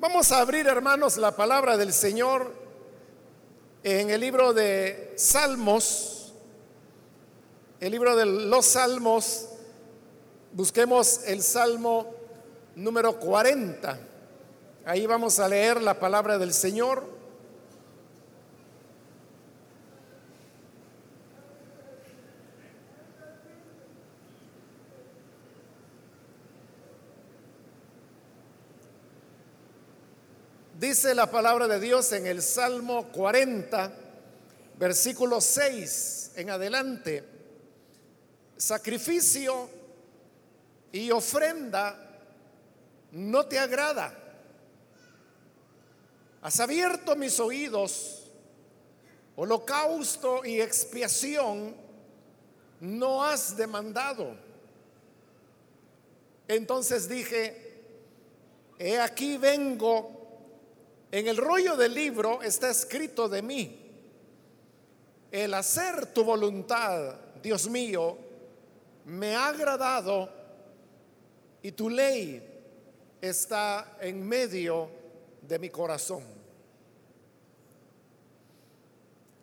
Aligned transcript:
Vamos 0.00 0.32
a 0.32 0.40
abrir, 0.40 0.66
hermanos, 0.66 1.18
la 1.18 1.36
palabra 1.36 1.76
del 1.76 1.92
Señor 1.92 2.54
en 3.82 4.08
el 4.08 4.22
libro 4.22 4.54
de 4.54 5.12
Salmos, 5.14 6.32
el 7.80 7.92
libro 7.92 8.16
de 8.16 8.24
los 8.24 8.64
Salmos. 8.64 9.50
Busquemos 10.54 11.20
el 11.26 11.42
Salmo 11.42 12.14
número 12.76 13.20
40. 13.20 14.00
Ahí 14.86 15.04
vamos 15.04 15.38
a 15.38 15.46
leer 15.46 15.82
la 15.82 16.00
palabra 16.00 16.38
del 16.38 16.54
Señor. 16.54 17.04
Dice 30.80 31.14
la 31.14 31.30
palabra 31.30 31.68
de 31.68 31.78
Dios 31.78 32.10
en 32.12 32.26
el 32.26 32.40
Salmo 32.40 33.08
40, 33.12 33.92
versículo 34.78 35.38
6 35.38 36.32
en 36.36 36.48
adelante, 36.48 37.22
sacrificio 38.56 39.68
y 40.90 41.10
ofrenda 41.10 42.18
no 43.12 43.44
te 43.44 43.58
agrada. 43.58 44.16
Has 46.40 46.58
abierto 46.60 47.14
mis 47.14 47.38
oídos, 47.40 48.30
holocausto 49.36 50.46
y 50.46 50.62
expiación 50.62 51.76
no 52.80 53.22
has 53.22 53.54
demandado. 53.54 54.34
Entonces 56.48 57.06
dije, 57.06 57.82
he 58.78 58.98
aquí 58.98 59.36
vengo 59.36 60.19
en 61.12 61.26
el 61.26 61.36
rollo 61.36 61.76
del 61.76 61.94
libro 61.94 62.42
está 62.42 62.70
escrito 62.70 63.28
de 63.28 63.42
mí, 63.42 63.90
el 65.30 65.54
hacer 65.54 66.06
tu 66.12 66.24
voluntad, 66.24 67.14
Dios 67.42 67.68
mío, 67.68 68.16
me 69.06 69.34
ha 69.34 69.48
agradado 69.48 70.28
y 71.62 71.72
tu 71.72 71.88
ley 71.88 72.42
está 73.20 73.96
en 74.00 74.26
medio 74.26 74.90
de 75.42 75.58
mi 75.58 75.68
corazón. 75.68 76.22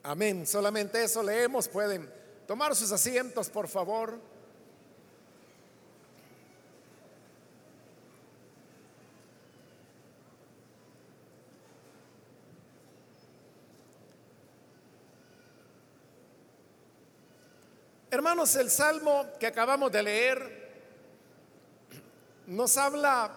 Amén. 0.03 0.47
Solamente 0.47 1.03
eso 1.03 1.21
leemos. 1.21 1.67
Pueden 1.67 2.09
tomar 2.47 2.75
sus 2.75 2.91
asientos, 2.93 3.49
por 3.49 3.67
favor. 3.67 4.17
Hermanos, 18.17 18.55
el 18.55 18.71
salmo 18.71 19.27
que 19.39 19.45
acabamos 19.45 19.91
de 19.91 20.01
leer 20.01 20.71
nos 22.47 22.75
habla 22.75 23.31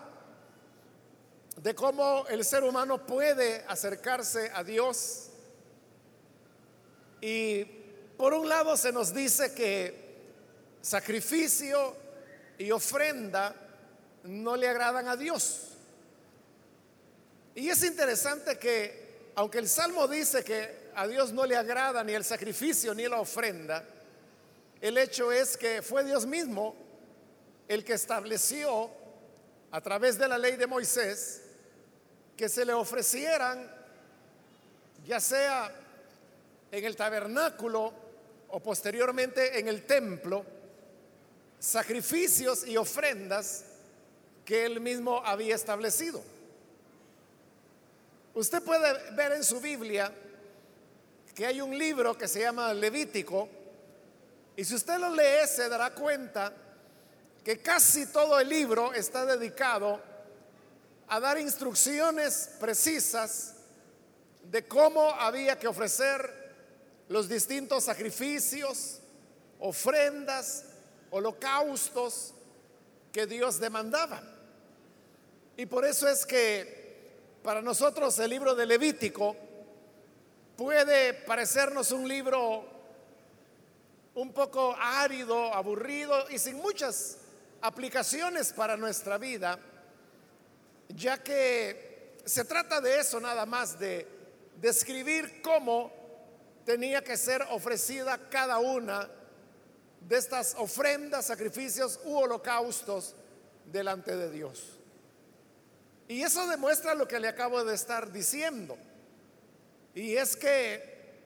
de 1.55 1.75
cómo 1.75 2.25
el 2.31 2.43
ser 2.47 2.65
humano 2.65 3.05
puede 3.05 3.63
acercarse 3.69 4.51
a 4.55 4.65
Dios. 4.65 5.29
Y 7.21 7.63
por 8.17 8.33
un 8.33 8.49
lado 8.49 8.75
se 8.75 8.91
nos 8.91 9.13
dice 9.13 9.53
que 9.53 10.17
sacrificio 10.81 11.95
y 12.57 12.71
ofrenda 12.71 13.55
no 14.25 14.57
le 14.57 14.67
agradan 14.67 15.09
a 15.09 15.17
Dios. 15.17 15.77
Y 17.55 17.69
es 17.69 17.85
interesante 17.85 18.59
que, 18.59 19.33
aunque 19.35 19.59
el 19.59 19.69
Salmo 19.69 20.09
dice 20.09 20.43
que 20.43 20.89
a 20.95 21.07
Dios 21.07 21.35
no 21.35 21.45
le 21.45 21.59
agrada 21.59 22.03
ni 22.03 22.15
el 22.15 22.25
sacrificio 22.25 22.95
ni 22.95 23.07
la 23.07 23.21
ofrenda, 23.21 23.85
el 24.81 24.97
hecho 24.99 25.31
es 25.31 25.57
que 25.57 25.83
fue 25.83 26.05
Dios 26.05 26.27
mismo 26.27 26.75
el 27.69 27.85
que 27.85 27.93
estableció 27.93 28.91
a 29.71 29.81
través 29.81 30.19
de 30.19 30.27
la 30.27 30.39
ley 30.39 30.57
de 30.57 30.67
Moisés 30.67 31.43
que 32.37 32.49
se 32.49 32.65
le 32.65 32.73
ofrecieran, 32.73 33.71
ya 35.07 35.21
sea 35.21 35.71
en 36.73 36.85
el 36.85 36.97
tabernáculo 36.97 37.93
o 38.49 38.61
posteriormente 38.61 39.59
en 39.59 39.69
el 39.69 39.85
templo, 39.85 40.45
sacrificios 41.59 42.67
y 42.67 42.77
ofrendas 42.77 43.65
que 44.45 44.65
él 44.65 44.81
mismo 44.81 45.19
había 45.25 45.55
establecido. 45.55 46.23
Usted 48.35 48.63
puede 48.63 49.13
ver 49.13 49.33
en 49.33 49.45
su 49.45 49.61
Biblia 49.61 50.13
que 51.35 51.47
hay 51.47 51.61
un 51.61 51.77
libro 51.77 52.17
que 52.17 52.27
se 52.27 52.41
llama 52.41 52.73
Levítico, 52.73 53.49
y 54.61 54.65
si 54.67 54.75
usted 54.75 54.99
lo 54.99 55.09
lee, 55.09 55.47
se 55.49 55.71
dará 55.71 55.95
cuenta 55.95 56.53
que 57.43 57.63
casi 57.63 58.05
todo 58.05 58.39
el 58.39 58.47
libro 58.47 58.93
está 58.93 59.25
dedicado 59.25 59.99
a 61.09 61.19
dar 61.19 61.39
instrucciones 61.39 62.51
precisas 62.61 63.55
de 64.43 64.69
cómo 64.69 65.13
había 65.13 65.59
que 65.59 65.67
ofrecer 65.67 66.53
los 67.09 67.27
distintos 67.27 67.85
sacrificios, 67.85 68.99
ofrendas, 69.61 70.65
holocaustos 71.11 72.35
que 73.15 73.27
Dios 73.27 73.61
demandaba. 73.61 74.23
Y 75.57 75.65
por 75.65 75.87
eso 75.87 76.07
es 76.07 76.27
que 76.27 77.39
para 77.43 77.63
nosotros 77.63 78.19
el 78.19 78.29
libro 78.29 78.55
de 78.55 78.67
Levítico 78.67 79.35
puede 80.55 81.15
parecernos 81.15 81.93
un 81.93 82.07
libro 82.07 82.80
un 84.21 84.35
poco 84.35 84.77
árido, 84.79 85.55
aburrido 85.55 86.29
y 86.29 86.39
sin 86.39 86.57
muchas 86.57 87.17
aplicaciones 87.63 88.53
para 88.53 88.77
nuestra 88.77 89.17
vida, 89.17 89.59
ya 90.91 91.23
que 91.23 92.19
se 92.27 92.45
trata 92.45 92.83
de 92.83 93.01
eso 93.01 93.19
nada 93.19 93.47
más, 93.47 93.79
de 93.79 94.07
describir 94.61 95.41
cómo 95.41 95.91
tenía 96.67 97.03
que 97.03 97.17
ser 97.17 97.41
ofrecida 97.49 98.29
cada 98.29 98.59
una 98.59 99.09
de 100.07 100.17
estas 100.19 100.55
ofrendas, 100.59 101.25
sacrificios 101.25 101.99
u 102.05 102.19
holocaustos 102.19 103.15
delante 103.73 104.15
de 104.19 104.31
Dios. 104.31 104.79
Y 106.09 106.21
eso 106.21 106.47
demuestra 106.47 106.93
lo 106.93 107.09
que 107.09 107.21
le 107.21 107.29
acabo 107.29 107.65
de 107.65 107.75
estar 107.75 108.13
diciendo. 108.13 108.77
Y 109.95 110.17
es 110.17 110.37
que 110.37 111.23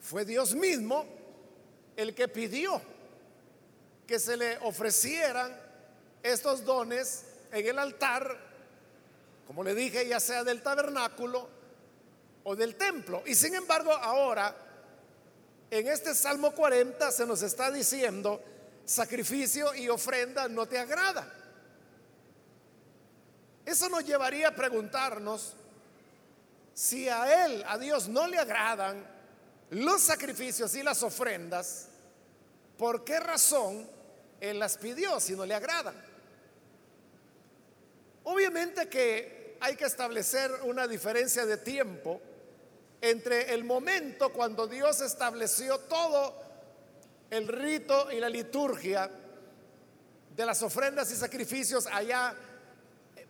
fue 0.00 0.24
Dios 0.24 0.56
mismo 0.56 1.22
el 1.96 2.14
que 2.14 2.28
pidió 2.28 2.80
que 4.06 4.18
se 4.18 4.36
le 4.36 4.58
ofrecieran 4.58 5.54
estos 6.22 6.64
dones 6.64 7.24
en 7.52 7.66
el 7.66 7.78
altar, 7.78 8.36
como 9.46 9.62
le 9.62 9.74
dije, 9.74 10.06
ya 10.06 10.20
sea 10.20 10.44
del 10.44 10.62
tabernáculo 10.62 11.48
o 12.44 12.56
del 12.56 12.76
templo. 12.76 13.22
Y 13.26 13.34
sin 13.34 13.54
embargo, 13.54 13.92
ahora, 13.92 14.54
en 15.70 15.88
este 15.88 16.14
Salmo 16.14 16.52
40 16.52 17.10
se 17.12 17.26
nos 17.26 17.42
está 17.42 17.70
diciendo, 17.70 18.42
sacrificio 18.84 19.74
y 19.74 19.88
ofrenda 19.88 20.48
no 20.48 20.66
te 20.66 20.78
agrada. 20.78 21.32
Eso 23.64 23.88
nos 23.88 24.04
llevaría 24.04 24.48
a 24.48 24.54
preguntarnos 24.54 25.54
si 26.74 27.08
a 27.08 27.46
Él, 27.46 27.64
a 27.66 27.78
Dios, 27.78 28.08
no 28.08 28.26
le 28.26 28.38
agradan 28.38 29.13
los 29.70 30.02
sacrificios 30.02 30.74
y 30.74 30.82
las 30.82 31.02
ofrendas, 31.02 31.88
¿por 32.78 33.04
qué 33.04 33.20
razón 33.20 33.88
Él 34.40 34.58
las 34.58 34.76
pidió 34.76 35.18
si 35.20 35.34
no 35.34 35.44
le 35.44 35.54
agradan? 35.54 35.94
Obviamente 38.24 38.88
que 38.88 39.56
hay 39.60 39.76
que 39.76 39.84
establecer 39.84 40.50
una 40.64 40.86
diferencia 40.86 41.46
de 41.46 41.56
tiempo 41.58 42.20
entre 43.00 43.52
el 43.52 43.64
momento 43.64 44.32
cuando 44.32 44.66
Dios 44.66 45.00
estableció 45.00 45.78
todo 45.78 46.42
el 47.30 47.48
rito 47.48 48.10
y 48.12 48.20
la 48.20 48.28
liturgia 48.28 49.10
de 50.34 50.46
las 50.46 50.62
ofrendas 50.62 51.10
y 51.12 51.16
sacrificios 51.16 51.86
allá 51.86 52.34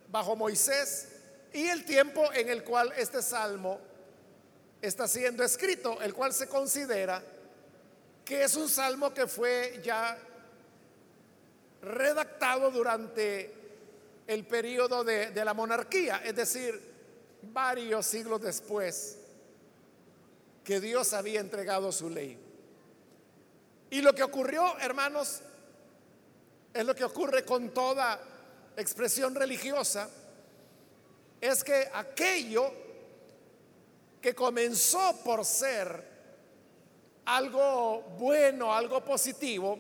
bajo 0.08 0.36
Moisés 0.36 1.08
y 1.52 1.66
el 1.66 1.84
tiempo 1.84 2.32
en 2.32 2.48
el 2.48 2.64
cual 2.64 2.92
este 2.96 3.22
salmo 3.22 3.80
está 4.86 5.08
siendo 5.08 5.42
escrito, 5.42 6.00
el 6.02 6.14
cual 6.14 6.32
se 6.32 6.48
considera 6.48 7.22
que 8.24 8.44
es 8.44 8.54
un 8.56 8.68
salmo 8.68 9.12
que 9.12 9.26
fue 9.26 9.80
ya 9.82 10.16
redactado 11.82 12.70
durante 12.70 13.52
el 14.26 14.46
periodo 14.46 15.04
de, 15.04 15.30
de, 15.30 15.44
la 15.44 15.52
monarquía, 15.52 16.22
es 16.24 16.34
decir, 16.34 16.80
varios 17.42 18.06
siglos 18.06 18.40
después 18.40 19.18
que 20.62 20.80
Dios 20.80 21.12
había 21.12 21.40
entregado 21.40 21.92
su 21.92 22.08
ley. 22.08 22.38
Y 23.90 24.00
lo 24.00 24.14
que 24.14 24.22
ocurrió, 24.22 24.78
hermanos, 24.78 25.40
es 26.72 26.84
lo 26.84 26.94
que 26.94 27.04
ocurre 27.04 27.44
con 27.44 27.70
toda 27.70 28.18
expresión 28.76 29.34
religiosa, 29.34 30.08
es 31.40 31.62
que 31.62 31.90
aquello 31.92 32.83
que 34.24 34.34
comenzó 34.34 35.20
por 35.22 35.44
ser 35.44 36.02
algo 37.26 38.00
bueno, 38.18 38.72
algo 38.72 39.04
positivo, 39.04 39.78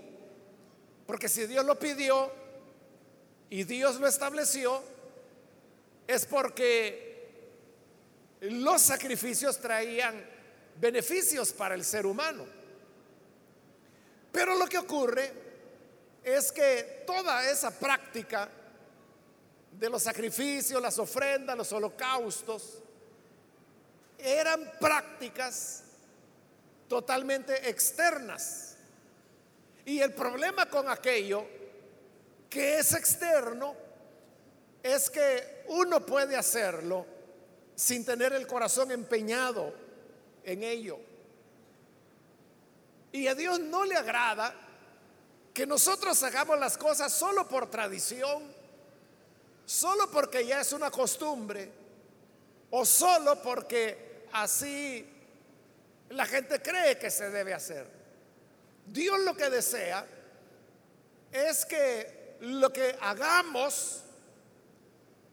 porque 1.06 1.30
si 1.30 1.46
Dios 1.46 1.64
lo 1.64 1.78
pidió 1.78 2.30
y 3.48 3.64
Dios 3.64 3.98
lo 3.98 4.06
estableció, 4.06 4.82
es 6.06 6.26
porque 6.26 7.40
los 8.42 8.82
sacrificios 8.82 9.58
traían 9.58 10.22
beneficios 10.78 11.54
para 11.54 11.74
el 11.74 11.82
ser 11.82 12.04
humano. 12.04 12.44
Pero 14.30 14.58
lo 14.58 14.66
que 14.66 14.76
ocurre 14.76 15.32
es 16.22 16.52
que 16.52 17.04
toda 17.06 17.50
esa 17.50 17.70
práctica 17.70 18.50
de 19.72 19.88
los 19.88 20.02
sacrificios, 20.02 20.82
las 20.82 20.98
ofrendas, 20.98 21.56
los 21.56 21.72
holocaustos, 21.72 22.83
eran 24.24 24.72
prácticas 24.80 25.82
totalmente 26.88 27.68
externas. 27.68 28.76
Y 29.84 30.00
el 30.00 30.14
problema 30.14 30.66
con 30.66 30.88
aquello 30.88 31.46
que 32.48 32.78
es 32.78 32.94
externo 32.94 33.74
es 34.82 35.10
que 35.10 35.64
uno 35.68 36.04
puede 36.04 36.36
hacerlo 36.36 37.06
sin 37.74 38.04
tener 38.04 38.32
el 38.32 38.46
corazón 38.46 38.90
empeñado 38.90 39.74
en 40.42 40.62
ello. 40.62 40.98
Y 43.12 43.26
a 43.26 43.34
Dios 43.34 43.60
no 43.60 43.84
le 43.84 43.96
agrada 43.96 44.54
que 45.52 45.66
nosotros 45.66 46.22
hagamos 46.22 46.58
las 46.58 46.78
cosas 46.78 47.12
solo 47.12 47.46
por 47.46 47.70
tradición, 47.70 48.42
solo 49.66 50.10
porque 50.10 50.46
ya 50.46 50.60
es 50.60 50.72
una 50.72 50.90
costumbre, 50.90 51.70
o 52.70 52.84
solo 52.84 53.40
porque 53.40 54.13
así 54.34 55.08
la 56.10 56.26
gente 56.26 56.60
cree 56.60 56.98
que 56.98 57.10
se 57.10 57.30
debe 57.30 57.54
hacer. 57.54 57.86
Dios 58.86 59.18
lo 59.20 59.34
que 59.34 59.48
desea 59.48 60.06
es 61.32 61.64
que 61.64 62.36
lo 62.40 62.70
que 62.72 62.96
hagamos, 63.00 64.02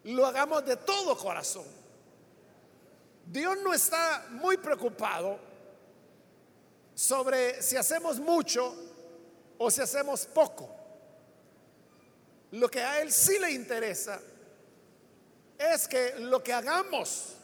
lo 0.03 0.25
hagamos 0.25 0.65
de 0.65 0.77
todo 0.77 1.17
corazón. 1.17 1.65
Dios 3.25 3.57
no 3.63 3.73
está 3.73 4.27
muy 4.29 4.57
preocupado 4.57 5.39
sobre 6.93 7.61
si 7.61 7.77
hacemos 7.77 8.19
mucho 8.19 8.75
o 9.57 9.69
si 9.71 9.81
hacemos 9.81 10.25
poco. 10.27 10.69
Lo 12.51 12.69
que 12.69 12.81
a 12.81 13.01
Él 13.01 13.11
sí 13.11 13.39
le 13.39 13.51
interesa 13.51 14.21
es 15.57 15.87
que 15.87 16.15
lo 16.19 16.43
que 16.43 16.53
hagamos, 16.53 17.35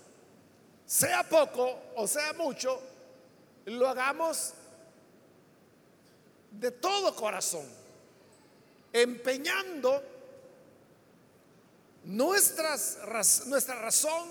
sea 0.88 1.22
poco 1.24 1.80
o 1.96 2.08
sea 2.08 2.32
mucho, 2.34 2.82
lo 3.66 3.90
hagamos 3.90 4.54
de 6.50 6.72
todo 6.72 7.14
corazón, 7.14 7.66
empeñando 8.94 10.02
nuestras, 12.06 13.00
nuestra 13.48 13.76
razón, 13.76 14.30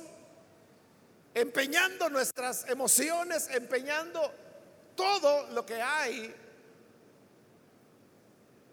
empeñando 1.34 2.08
nuestras 2.08 2.66
emociones, 2.68 3.48
empeñando 3.50 4.32
todo 4.96 5.48
lo 5.48 5.66
que 5.66 5.80
hay 5.80 6.34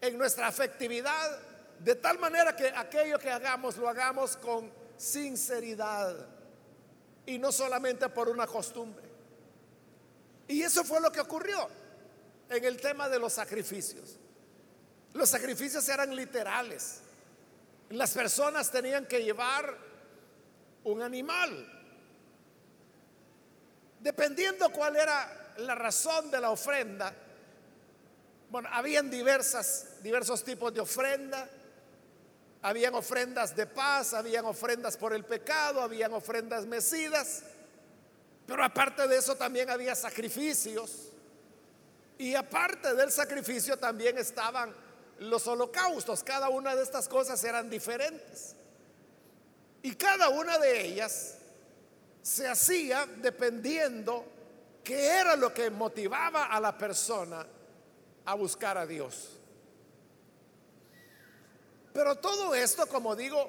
en 0.00 0.16
nuestra 0.16 0.46
afectividad, 0.46 1.38
de 1.80 1.94
tal 1.96 2.18
manera 2.18 2.56
que 2.56 2.68
aquello 2.68 3.18
que 3.18 3.30
hagamos 3.30 3.76
lo 3.76 3.90
hagamos 3.90 4.38
con 4.38 4.72
sinceridad 4.96 6.33
y 7.26 7.38
no 7.38 7.52
solamente 7.52 8.08
por 8.08 8.28
una 8.28 8.46
costumbre. 8.46 9.04
Y 10.48 10.62
eso 10.62 10.84
fue 10.84 11.00
lo 11.00 11.10
que 11.10 11.20
ocurrió 11.20 11.68
en 12.48 12.64
el 12.64 12.80
tema 12.80 13.08
de 13.08 13.18
los 13.18 13.32
sacrificios. 13.32 14.18
Los 15.14 15.30
sacrificios 15.30 15.88
eran 15.88 16.14
literales. 16.14 17.00
Las 17.90 18.12
personas 18.12 18.70
tenían 18.70 19.06
que 19.06 19.22
llevar 19.22 19.78
un 20.84 21.02
animal. 21.02 21.70
Dependiendo 24.00 24.70
cuál 24.70 24.96
era 24.96 25.54
la 25.58 25.74
razón 25.74 26.30
de 26.30 26.40
la 26.40 26.50
ofrenda, 26.50 27.14
bueno, 28.50 28.68
habían 28.70 29.10
diversas, 29.10 30.02
diversos 30.02 30.44
tipos 30.44 30.74
de 30.74 30.80
ofrenda. 30.80 31.48
Habían 32.64 32.94
ofrendas 32.94 33.54
de 33.54 33.66
paz, 33.66 34.14
habían 34.14 34.46
ofrendas 34.46 34.96
por 34.96 35.12
el 35.12 35.22
pecado, 35.22 35.82
habían 35.82 36.14
ofrendas 36.14 36.64
mecidas. 36.64 37.42
Pero 38.46 38.64
aparte 38.64 39.06
de 39.06 39.18
eso 39.18 39.36
también 39.36 39.68
había 39.68 39.94
sacrificios. 39.94 41.10
Y 42.16 42.34
aparte 42.34 42.94
del 42.94 43.12
sacrificio 43.12 43.76
también 43.76 44.16
estaban 44.16 44.74
los 45.18 45.46
holocaustos. 45.46 46.24
Cada 46.24 46.48
una 46.48 46.74
de 46.74 46.82
estas 46.82 47.06
cosas 47.06 47.44
eran 47.44 47.68
diferentes. 47.68 48.56
Y 49.82 49.94
cada 49.96 50.30
una 50.30 50.56
de 50.56 50.86
ellas 50.86 51.34
se 52.22 52.48
hacía 52.48 53.04
dependiendo 53.18 54.24
qué 54.82 55.20
era 55.20 55.36
lo 55.36 55.52
que 55.52 55.68
motivaba 55.68 56.46
a 56.46 56.58
la 56.60 56.78
persona 56.78 57.46
a 58.24 58.34
buscar 58.34 58.78
a 58.78 58.86
Dios. 58.86 59.38
Pero 61.94 62.16
todo 62.16 62.56
esto, 62.56 62.86
como 62.86 63.14
digo, 63.14 63.48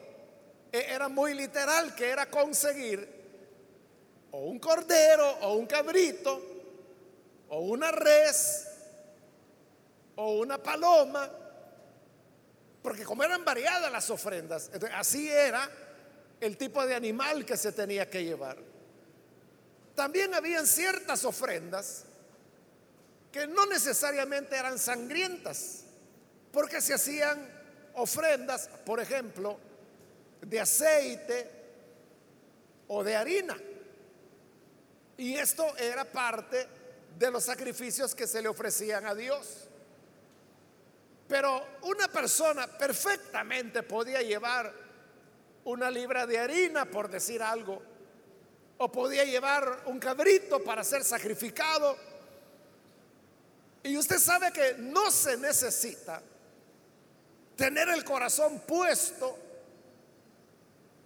e-, 0.71 0.93
era 0.93 1.09
muy 1.09 1.33
literal, 1.33 1.95
que 1.95 2.07
era 2.07 2.29
conseguir 2.29 3.09
o 4.29 4.45
un 4.45 4.59
cordero 4.59 5.27
o 5.41 5.55
un 5.55 5.65
cabrito 5.65 6.41
o 7.49 7.59
una 7.61 7.91
res 7.91 8.67
o 10.15 10.37
una 10.39 10.61
paloma, 10.61 11.27
porque 12.83 13.03
como 13.03 13.23
eran 13.23 13.43
variadas 13.43 13.91
las 13.91 14.09
ofrendas, 14.11 14.69
así 14.93 15.27
era 15.27 15.67
el 16.39 16.55
tipo 16.55 16.85
de 16.85 16.93
animal 16.93 17.45
que 17.45 17.57
se 17.57 17.71
tenía 17.71 18.07
que 18.07 18.23
llevar. 18.23 18.57
También 19.95 20.35
habían 20.35 20.67
ciertas 20.67 21.25
ofrendas 21.25 22.03
que 23.31 23.47
no 23.47 23.65
necesariamente 23.65 24.55
eran 24.55 24.77
sangrientas, 24.77 25.85
porque 26.51 26.79
se 26.79 26.93
hacían 26.93 27.54
ofrendas, 27.95 28.69
por 28.85 28.99
ejemplo, 28.99 29.57
de 30.41 30.59
aceite 30.59 31.51
o 32.87 33.03
de 33.03 33.15
harina. 33.15 33.57
Y 35.17 35.35
esto 35.35 35.75
era 35.77 36.05
parte 36.05 36.67
de 37.17 37.31
los 37.31 37.43
sacrificios 37.43 38.13
que 38.13 38.27
se 38.27 38.41
le 38.41 38.47
ofrecían 38.47 39.05
a 39.05 39.15
Dios. 39.15 39.67
Pero 41.27 41.65
una 41.83 42.07
persona 42.07 42.67
perfectamente 42.67 43.83
podía 43.83 44.21
llevar 44.21 44.71
una 45.63 45.89
libra 45.89 46.27
de 46.27 46.37
harina, 46.37 46.85
por 46.85 47.09
decir 47.09 47.41
algo, 47.41 47.81
o 48.77 48.91
podía 48.91 49.23
llevar 49.23 49.83
un 49.85 49.99
cabrito 49.99 50.63
para 50.63 50.83
ser 50.83 51.03
sacrificado. 51.03 51.97
Y 53.81 53.97
usted 53.97 54.19
sabe 54.19 54.51
que 54.51 54.75
no 54.77 55.09
se 55.09 55.37
necesita 55.37 56.21
tener 57.55 57.89
el 57.89 58.03
corazón 58.03 58.61
puesto 58.67 59.37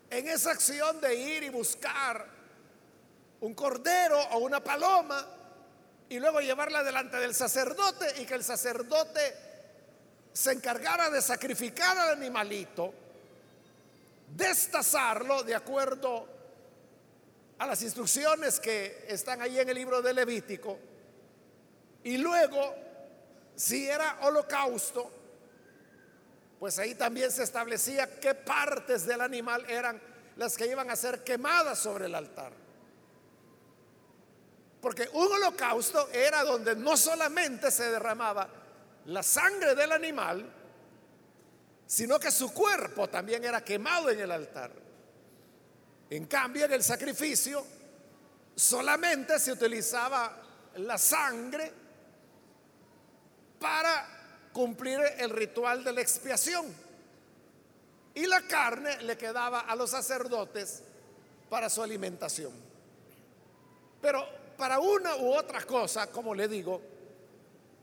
en 0.09 0.27
esa 0.27 0.51
acción 0.51 0.99
de 0.99 1.15
ir 1.15 1.43
y 1.43 1.49
buscar 1.49 2.25
un 3.41 3.53
cordero 3.53 4.19
o 4.31 4.39
una 4.39 4.63
paloma 4.63 5.25
y 6.09 6.19
luego 6.19 6.41
llevarla 6.41 6.83
delante 6.83 7.17
del 7.17 7.35
sacerdote 7.35 8.21
y 8.21 8.25
que 8.25 8.33
el 8.33 8.43
sacerdote 8.43 9.35
se 10.33 10.51
encargara 10.51 11.09
de 11.09 11.21
sacrificar 11.21 11.97
al 11.97 12.17
animalito, 12.17 12.93
destazarlo 14.35 15.43
de 15.43 15.55
acuerdo 15.55 16.27
a 17.59 17.67
las 17.67 17.81
instrucciones 17.83 18.59
que 18.59 19.05
están 19.07 19.41
ahí 19.41 19.59
en 19.59 19.69
el 19.69 19.75
libro 19.75 20.01
de 20.01 20.13
Levítico, 20.13 20.79
y 22.03 22.17
luego, 22.17 22.75
si 23.55 23.87
era 23.87 24.19
holocausto, 24.21 25.18
pues 26.59 26.77
ahí 26.77 26.93
también 26.93 27.31
se 27.31 27.43
establecía 27.43 28.19
qué 28.19 28.35
partes 28.35 29.05
del 29.05 29.21
animal 29.21 29.65
eran 29.69 29.99
las 30.35 30.57
que 30.57 30.67
iban 30.67 30.89
a 30.89 30.95
ser 30.95 31.23
quemadas 31.23 31.79
sobre 31.79 32.07
el 32.07 32.15
altar. 32.15 32.51
Porque 34.81 35.09
un 35.13 35.31
holocausto 35.31 36.09
era 36.09 36.43
donde 36.43 36.75
no 36.75 36.97
solamente 36.97 37.71
se 37.71 37.89
derramaba 37.89 38.47
la 39.05 39.23
sangre 39.23 39.73
del 39.73 39.91
animal, 39.91 40.53
sino 41.85 42.19
que 42.19 42.29
su 42.29 42.53
cuerpo 42.53 43.07
también 43.07 43.43
era 43.43 43.63
quemado 43.63 44.09
en 44.09 44.19
el 44.19 44.31
altar. 44.31 44.71
En 46.09 46.25
cambio, 46.25 46.65
en 46.65 46.73
el 46.73 46.83
sacrificio 46.83 47.65
solamente 48.55 49.39
se 49.39 49.53
utilizaba 49.53 50.41
la 50.75 50.97
sangre 50.97 51.71
para 53.59 54.18
cumplir 54.53 54.99
el 55.17 55.29
ritual 55.29 55.83
de 55.83 55.93
la 55.93 56.01
expiación. 56.01 56.65
Y 58.13 58.25
la 58.25 58.41
carne 58.47 59.01
le 59.03 59.17
quedaba 59.17 59.61
a 59.61 59.75
los 59.75 59.91
sacerdotes 59.91 60.83
para 61.49 61.69
su 61.69 61.81
alimentación. 61.81 62.51
Pero 64.01 64.27
para 64.57 64.79
una 64.79 65.15
u 65.17 65.33
otra 65.33 65.63
cosa, 65.63 66.07
como 66.07 66.35
le 66.35 66.47
digo, 66.47 66.81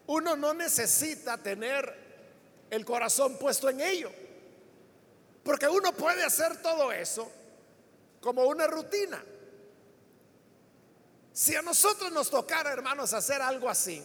uno 0.08 0.36
no 0.36 0.54
necesita 0.54 1.38
tener 1.38 2.06
el 2.70 2.84
corazón 2.84 3.36
puesto 3.38 3.68
en 3.68 3.80
ello. 3.80 4.10
Porque 5.42 5.68
uno 5.68 5.92
puede 5.92 6.24
hacer 6.24 6.60
todo 6.60 6.92
eso 6.92 7.30
como 8.20 8.44
una 8.44 8.66
rutina. 8.66 9.22
Si 11.32 11.54
a 11.54 11.62
nosotros 11.62 12.10
nos 12.12 12.30
tocara, 12.30 12.72
hermanos, 12.72 13.12
hacer 13.12 13.40
algo 13.42 13.68
así, 13.68 14.02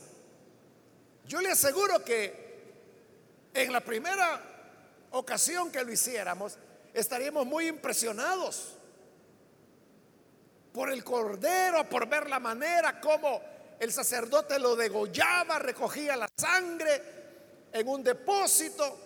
yo 1.25 1.39
le 1.41 1.49
aseguro 1.49 2.03
que 2.03 2.40
en 3.53 3.73
la 3.73 3.81
primera 3.81 4.41
ocasión 5.11 5.71
que 5.71 5.83
lo 5.83 5.91
hiciéramos, 5.91 6.57
estaríamos 6.93 7.45
muy 7.45 7.67
impresionados 7.67 8.77
por 10.73 10.91
el 10.91 11.03
cordero, 11.03 11.87
por 11.89 12.07
ver 12.07 12.29
la 12.29 12.39
manera 12.39 12.99
como 12.99 13.41
el 13.79 13.91
sacerdote 13.91 14.59
lo 14.59 14.75
degollaba, 14.75 15.59
recogía 15.59 16.15
la 16.15 16.29
sangre 16.37 17.01
en 17.73 17.87
un 17.87 18.03
depósito, 18.03 18.97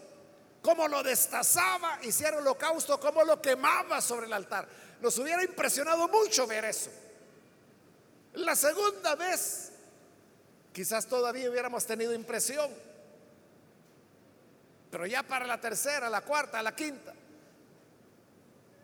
cómo 0.62 0.88
lo 0.88 1.02
destazaba, 1.02 2.00
hiciera 2.04 2.38
holocausto, 2.38 3.00
cómo 3.00 3.24
lo 3.24 3.42
quemaba 3.42 4.02
sobre 4.02 4.26
el 4.28 4.34
altar. 4.34 4.68
Nos 5.02 5.18
hubiera 5.18 5.44
impresionado 5.44 6.08
mucho 6.08 6.46
ver 6.46 6.66
eso. 6.66 6.90
La 8.34 8.56
segunda 8.56 9.16
vez, 9.16 9.72
quizás 10.74 11.08
todavía 11.08 11.50
hubiéramos 11.50 11.86
tenido 11.86 12.14
impresión, 12.14 12.70
ya 15.04 15.24
para 15.24 15.46
la 15.46 15.60
tercera, 15.60 16.10
la 16.10 16.22
cuarta, 16.22 16.62
la 16.62 16.76
quinta. 16.76 17.14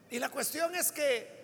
Y 0.10 0.20
la 0.20 0.30
cuestión 0.30 0.76
es 0.76 0.92
que 0.92 1.42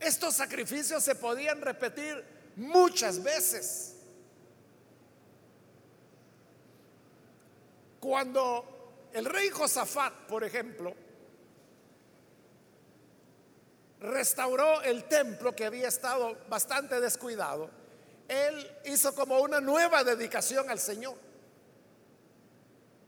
estos 0.00 0.34
sacrificios 0.34 1.04
se 1.04 1.14
podían 1.14 1.60
repetir 1.60 2.24
muchas 2.56 3.22
veces. 3.22 3.94
Cuando 8.00 9.08
el 9.12 9.24
rey 9.24 9.48
Josafat, 9.50 10.12
por 10.26 10.42
ejemplo, 10.42 10.94
restauró 14.00 14.82
el 14.82 15.04
templo 15.04 15.54
que 15.54 15.64
había 15.64 15.88
estado 15.88 16.36
bastante 16.48 17.00
descuidado, 17.00 17.70
él 18.28 18.70
hizo 18.86 19.14
como 19.14 19.40
una 19.40 19.60
nueva 19.60 20.02
dedicación 20.04 20.68
al 20.68 20.78
Señor. 20.78 21.23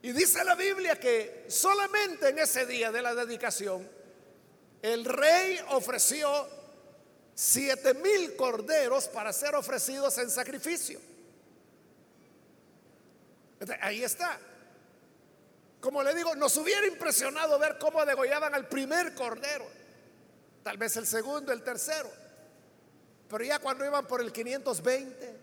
Y 0.07 0.13
dice 0.13 0.45
la 0.45 0.55
Biblia 0.55 1.01
que 1.01 1.47
solamente 1.49 2.29
en 2.29 2.39
ese 2.39 2.65
día 2.65 2.93
de 2.93 3.03
la 3.03 3.13
dedicación, 3.13 3.91
el 4.81 5.05
rey 5.05 5.59
ofreció 5.71 6.47
siete 7.35 7.93
mil 7.93 8.37
corderos 8.37 9.09
para 9.09 9.33
ser 9.33 9.57
ofrecidos 9.57 10.17
en 10.19 10.31
sacrificio. 10.31 11.01
Ahí 13.81 14.05
está. 14.05 14.39
Como 15.81 16.05
le 16.05 16.15
digo, 16.15 16.37
nos 16.37 16.57
hubiera 16.57 16.87
impresionado 16.87 17.59
ver 17.59 17.77
cómo 17.77 18.07
degollaban 18.07 18.55
al 18.55 18.69
primer 18.69 19.13
cordero, 19.13 19.67
tal 20.63 20.79
vez 20.79 20.97
el 20.99 21.09
segundo, 21.09 21.53
el 21.53 21.65
tercero. 21.65 22.09
Pero 23.29 23.43
ya 23.43 23.59
cuando 23.59 23.85
iban 23.85 24.07
por 24.07 24.21
el 24.21 24.31
520 24.31 25.37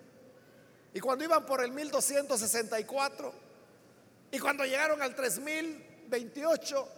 y 0.93 1.00
cuando 1.01 1.25
iban 1.25 1.46
por 1.46 1.62
el 1.62 1.74
1264 1.74 3.51
y 4.33 4.39
cuando 4.39 4.65
llegaron 4.65 5.01
al 5.03 5.15
3028 5.15 6.89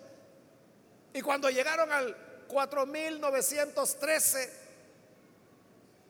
y 1.14 1.22
cuando 1.22 1.50
llegaron 1.50 1.92
al 1.92 2.16
4913 2.48 4.66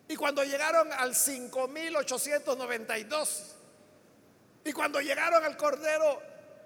y 0.07 0.15
cuando 0.15 0.43
llegaron 0.43 0.93
al 0.93 1.15
5892, 1.15 3.55
y 4.65 4.71
cuando 4.71 5.01
llegaron 5.01 5.43
al 5.43 5.57
Cordero 5.57 6.21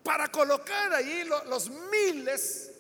para 0.03 0.29
colocar 0.29 0.93
allí 0.93 1.25
los 1.25 1.71
miles 1.71 2.71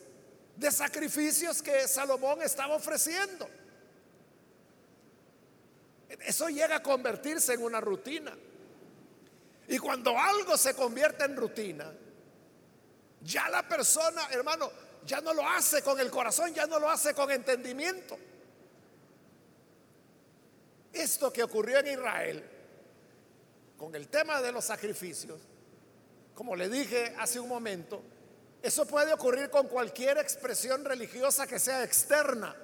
de 0.56 0.70
sacrificios 0.70 1.62
que 1.62 1.88
Salomón 1.88 2.42
estaba 2.42 2.74
ofreciendo. 2.74 3.48
Eso 6.08 6.48
llega 6.48 6.76
a 6.76 6.82
convertirse 6.82 7.54
en 7.54 7.62
una 7.62 7.80
rutina. 7.80 8.36
Y 9.68 9.78
cuando 9.78 10.18
algo 10.18 10.56
se 10.56 10.74
convierte 10.74 11.24
en 11.24 11.36
rutina, 11.36 11.92
ya 13.22 13.48
la 13.48 13.66
persona, 13.66 14.28
hermano, 14.30 14.70
ya 15.06 15.20
no 15.20 15.32
lo 15.32 15.48
hace 15.48 15.82
con 15.82 15.98
el 16.00 16.10
corazón, 16.10 16.52
ya 16.52 16.66
no 16.66 16.78
lo 16.78 16.88
hace 16.90 17.14
con 17.14 17.30
entendimiento. 17.30 18.18
Esto 20.92 21.32
que 21.32 21.42
ocurrió 21.42 21.78
en 21.78 21.98
Israel 21.98 22.50
con 23.76 23.94
el 23.94 24.08
tema 24.08 24.40
de 24.40 24.52
los 24.52 24.64
sacrificios, 24.64 25.40
como 26.34 26.54
le 26.54 26.68
dije 26.68 27.14
hace 27.18 27.40
un 27.40 27.48
momento, 27.48 28.02
eso 28.62 28.86
puede 28.86 29.12
ocurrir 29.12 29.50
con 29.50 29.68
cualquier 29.68 30.18
expresión 30.18 30.84
religiosa 30.84 31.46
que 31.46 31.58
sea 31.58 31.84
externa. 31.84 32.56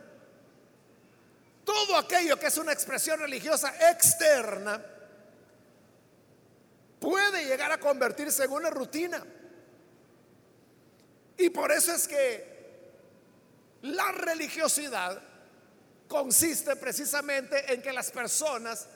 Todo 1.71 1.97
aquello 1.97 2.37
que 2.37 2.49
es 2.49 2.59
una 2.59 2.73
expresión 2.73 3.21
religiosa 3.21 3.73
externa 3.93 4.85
puede 6.99 7.45
llegar 7.45 7.71
a 7.71 7.79
convertirse 7.79 8.43
en 8.43 8.51
una 8.51 8.71
rutina. 8.71 9.25
Y 11.39 11.49
por 11.51 11.71
eso 11.71 11.93
es 11.93 12.09
que 12.09 12.81
la 13.83 14.11
religiosidad 14.11 15.23
consiste 16.09 16.75
precisamente 16.75 17.73
en 17.73 17.81
que 17.81 17.93
las 17.93 18.11
personas 18.11 18.89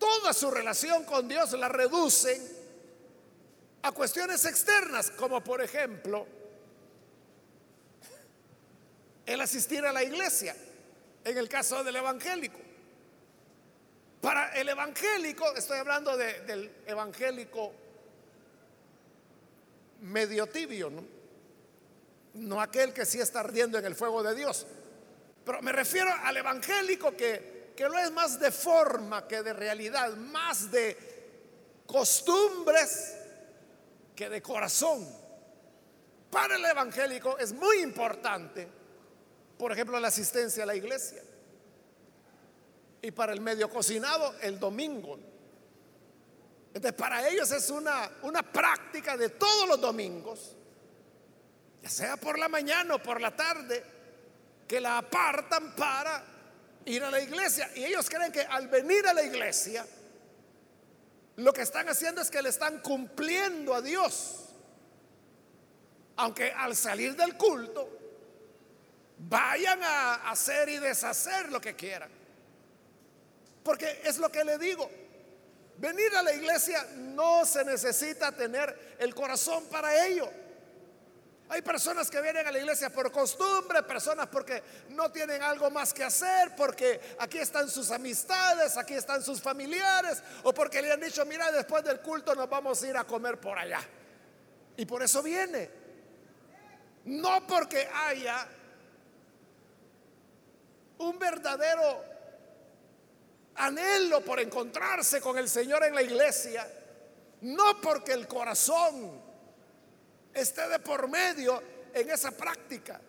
toda 0.00 0.32
su 0.32 0.50
relación 0.50 1.04
con 1.04 1.28
Dios 1.28 1.52
la 1.52 1.68
reducen 1.68 2.42
a 3.82 3.92
cuestiones 3.92 4.44
externas, 4.46 5.12
como 5.12 5.44
por 5.44 5.62
ejemplo 5.62 6.26
el 9.24 9.40
asistir 9.40 9.86
a 9.86 9.92
la 9.92 10.02
iglesia, 10.02 10.56
en 11.30 11.38
el 11.38 11.48
caso 11.48 11.82
del 11.84 11.96
evangélico. 11.96 12.58
Para 14.20 14.48
el 14.50 14.68
evangélico, 14.68 15.54
estoy 15.54 15.78
hablando 15.78 16.16
del 16.16 16.72
evangélico 16.86 17.72
medio 20.00 20.46
tibio, 20.46 20.90
¿no? 20.90 21.04
no 22.34 22.60
aquel 22.60 22.92
que 22.92 23.04
sí 23.04 23.20
está 23.20 23.40
ardiendo 23.40 23.78
en 23.78 23.84
el 23.84 23.94
fuego 23.94 24.22
de 24.22 24.34
Dios. 24.34 24.66
Pero 25.44 25.62
me 25.62 25.72
refiero 25.72 26.10
al 26.24 26.36
evangélico 26.36 27.16
que, 27.16 27.72
que 27.76 27.84
lo 27.84 27.98
es 27.98 28.10
más 28.12 28.38
de 28.38 28.50
forma 28.50 29.26
que 29.26 29.42
de 29.42 29.52
realidad, 29.52 30.14
más 30.16 30.70
de 30.70 30.96
costumbres 31.86 33.16
que 34.14 34.28
de 34.28 34.42
corazón. 34.42 35.08
Para 36.30 36.56
el 36.56 36.64
evangélico 36.64 37.38
es 37.38 37.52
muy 37.52 37.78
importante, 37.78 38.68
por 39.58 39.72
ejemplo, 39.72 39.98
la 39.98 40.08
asistencia 40.08 40.62
a 40.62 40.66
la 40.66 40.76
iglesia. 40.76 41.22
Y 43.02 43.10
para 43.10 43.32
el 43.32 43.40
medio 43.40 43.68
cocinado, 43.68 44.34
el 44.40 44.58
domingo. 44.58 45.18
Entonces, 46.68 46.92
para 46.92 47.28
ellos 47.28 47.50
es 47.50 47.70
una, 47.70 48.10
una 48.22 48.42
práctica 48.42 49.16
de 49.16 49.30
todos 49.30 49.68
los 49.68 49.80
domingos 49.80 50.54
ya 51.82 51.88
sea 51.88 52.16
por 52.16 52.38
la 52.38 52.48
mañana 52.48 52.96
o 52.96 53.02
por 53.02 53.20
la 53.20 53.34
tarde, 53.34 53.84
que 54.66 54.80
la 54.80 54.98
apartan 54.98 55.74
para 55.74 56.24
ir 56.84 57.02
a 57.02 57.10
la 57.10 57.20
iglesia. 57.20 57.70
Y 57.74 57.84
ellos 57.84 58.08
creen 58.08 58.32
que 58.32 58.42
al 58.42 58.68
venir 58.68 59.06
a 59.06 59.14
la 59.14 59.22
iglesia, 59.22 59.86
lo 61.36 61.52
que 61.52 61.62
están 61.62 61.88
haciendo 61.88 62.20
es 62.20 62.30
que 62.30 62.42
le 62.42 62.48
están 62.48 62.80
cumpliendo 62.80 63.74
a 63.74 63.80
Dios. 63.80 64.46
Aunque 66.16 66.50
al 66.50 66.74
salir 66.74 67.14
del 67.14 67.36
culto, 67.36 67.97
vayan 69.18 69.82
a 69.82 70.30
hacer 70.30 70.68
y 70.68 70.78
deshacer 70.78 71.50
lo 71.50 71.60
que 71.60 71.74
quieran. 71.74 72.10
Porque 73.62 74.00
es 74.04 74.18
lo 74.18 74.30
que 74.30 74.44
le 74.44 74.58
digo. 74.58 74.88
Venir 75.76 76.14
a 76.16 76.22
la 76.22 76.32
iglesia 76.32 76.86
no 76.96 77.44
se 77.44 77.64
necesita 77.64 78.32
tener 78.32 78.96
el 78.98 79.14
corazón 79.14 79.66
para 79.66 80.06
ello. 80.06 80.28
Hay 81.50 81.62
personas 81.62 82.10
que 82.10 82.20
vienen 82.20 82.46
a 82.46 82.52
la 82.52 82.58
iglesia 82.58 82.90
por 82.90 83.10
costumbre, 83.10 83.82
personas 83.82 84.26
porque 84.26 84.62
no 84.90 85.10
tienen 85.10 85.40
algo 85.42 85.70
más 85.70 85.94
que 85.94 86.04
hacer, 86.04 86.54
porque 86.54 87.00
aquí 87.18 87.38
están 87.38 87.70
sus 87.70 87.90
amistades, 87.90 88.76
aquí 88.76 88.94
están 88.94 89.22
sus 89.22 89.40
familiares, 89.40 90.22
o 90.42 90.52
porque 90.52 90.82
le 90.82 90.92
han 90.92 91.00
dicho, 91.00 91.24
mira, 91.24 91.50
después 91.50 91.82
del 91.84 92.00
culto 92.00 92.34
nos 92.34 92.50
vamos 92.50 92.82
a 92.82 92.86
ir 92.86 92.96
a 92.96 93.04
comer 93.04 93.40
por 93.40 93.58
allá. 93.58 93.80
Y 94.76 94.84
por 94.84 95.02
eso 95.02 95.22
viene. 95.22 95.70
No 97.06 97.46
porque 97.46 97.88
haya 97.94 98.46
un 100.98 101.18
verdadero 101.18 102.04
anhelo 103.56 104.20
por 104.20 104.40
encontrarse 104.40 105.20
con 105.20 105.36
el 105.38 105.48
Señor 105.48 105.84
en 105.84 105.94
la 105.94 106.02
iglesia, 106.02 106.66
no 107.42 107.80
porque 107.80 108.12
el 108.12 108.26
corazón 108.26 109.20
esté 110.32 110.68
de 110.68 110.78
por 110.78 111.08
medio 111.08 111.62
en 111.92 112.10
esa 112.10 112.30
práctica. 112.30 113.00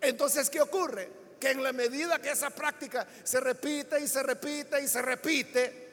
Entonces, 0.00 0.50
¿qué 0.50 0.60
ocurre? 0.60 1.10
Que 1.40 1.50
en 1.50 1.62
la 1.62 1.72
medida 1.72 2.20
que 2.20 2.30
esa 2.30 2.50
práctica 2.50 3.06
se 3.22 3.40
repite 3.40 4.00
y 4.00 4.08
se 4.08 4.22
repite 4.22 4.82
y 4.82 4.88
se 4.88 5.02
repite, 5.02 5.84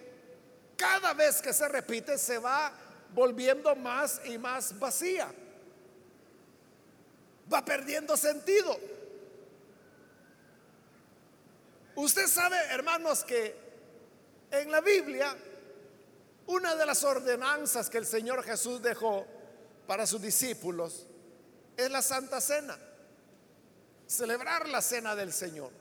cada 0.75 1.13
vez 1.13 1.41
que 1.41 1.53
se 1.53 1.67
repite 1.67 2.17
se 2.17 2.37
va 2.37 2.71
volviendo 3.13 3.75
más 3.75 4.21
y 4.25 4.37
más 4.37 4.77
vacía. 4.79 5.31
Va 7.51 7.63
perdiendo 7.63 8.15
sentido. 8.17 8.79
Usted 11.95 12.27
sabe, 12.27 12.57
hermanos, 12.69 13.23
que 13.23 13.55
en 14.51 14.71
la 14.71 14.81
Biblia 14.81 15.35
una 16.47 16.75
de 16.75 16.85
las 16.85 17.03
ordenanzas 17.03 17.89
que 17.89 17.97
el 17.97 18.05
Señor 18.05 18.43
Jesús 18.43 18.81
dejó 18.81 19.25
para 19.87 20.05
sus 20.05 20.21
discípulos 20.21 21.07
es 21.77 21.89
la 21.89 22.01
Santa 22.01 22.41
Cena, 22.41 22.77
celebrar 24.05 24.67
la 24.67 24.81
cena 24.81 25.15
del 25.15 25.31
Señor. 25.31 25.71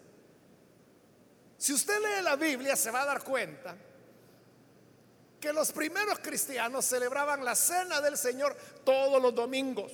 Si 1.59 1.73
usted 1.73 1.99
lee 2.01 2.23
la 2.23 2.37
Biblia 2.37 2.77
se 2.77 2.91
va 2.91 3.03
a 3.03 3.07
dar 3.07 3.23
cuenta 3.23 3.77
que 5.41 5.53
los 5.53 5.73
primeros 5.73 6.19
cristianos 6.21 6.85
celebraban 6.85 7.45
la 7.45 7.55
cena 7.55 8.01
del 8.01 8.17
Señor 8.17 8.57
todos 8.85 9.21
los 9.21 9.35
domingos, 9.35 9.93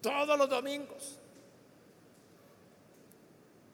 todos 0.00 0.38
los 0.38 0.48
domingos. 0.48 1.19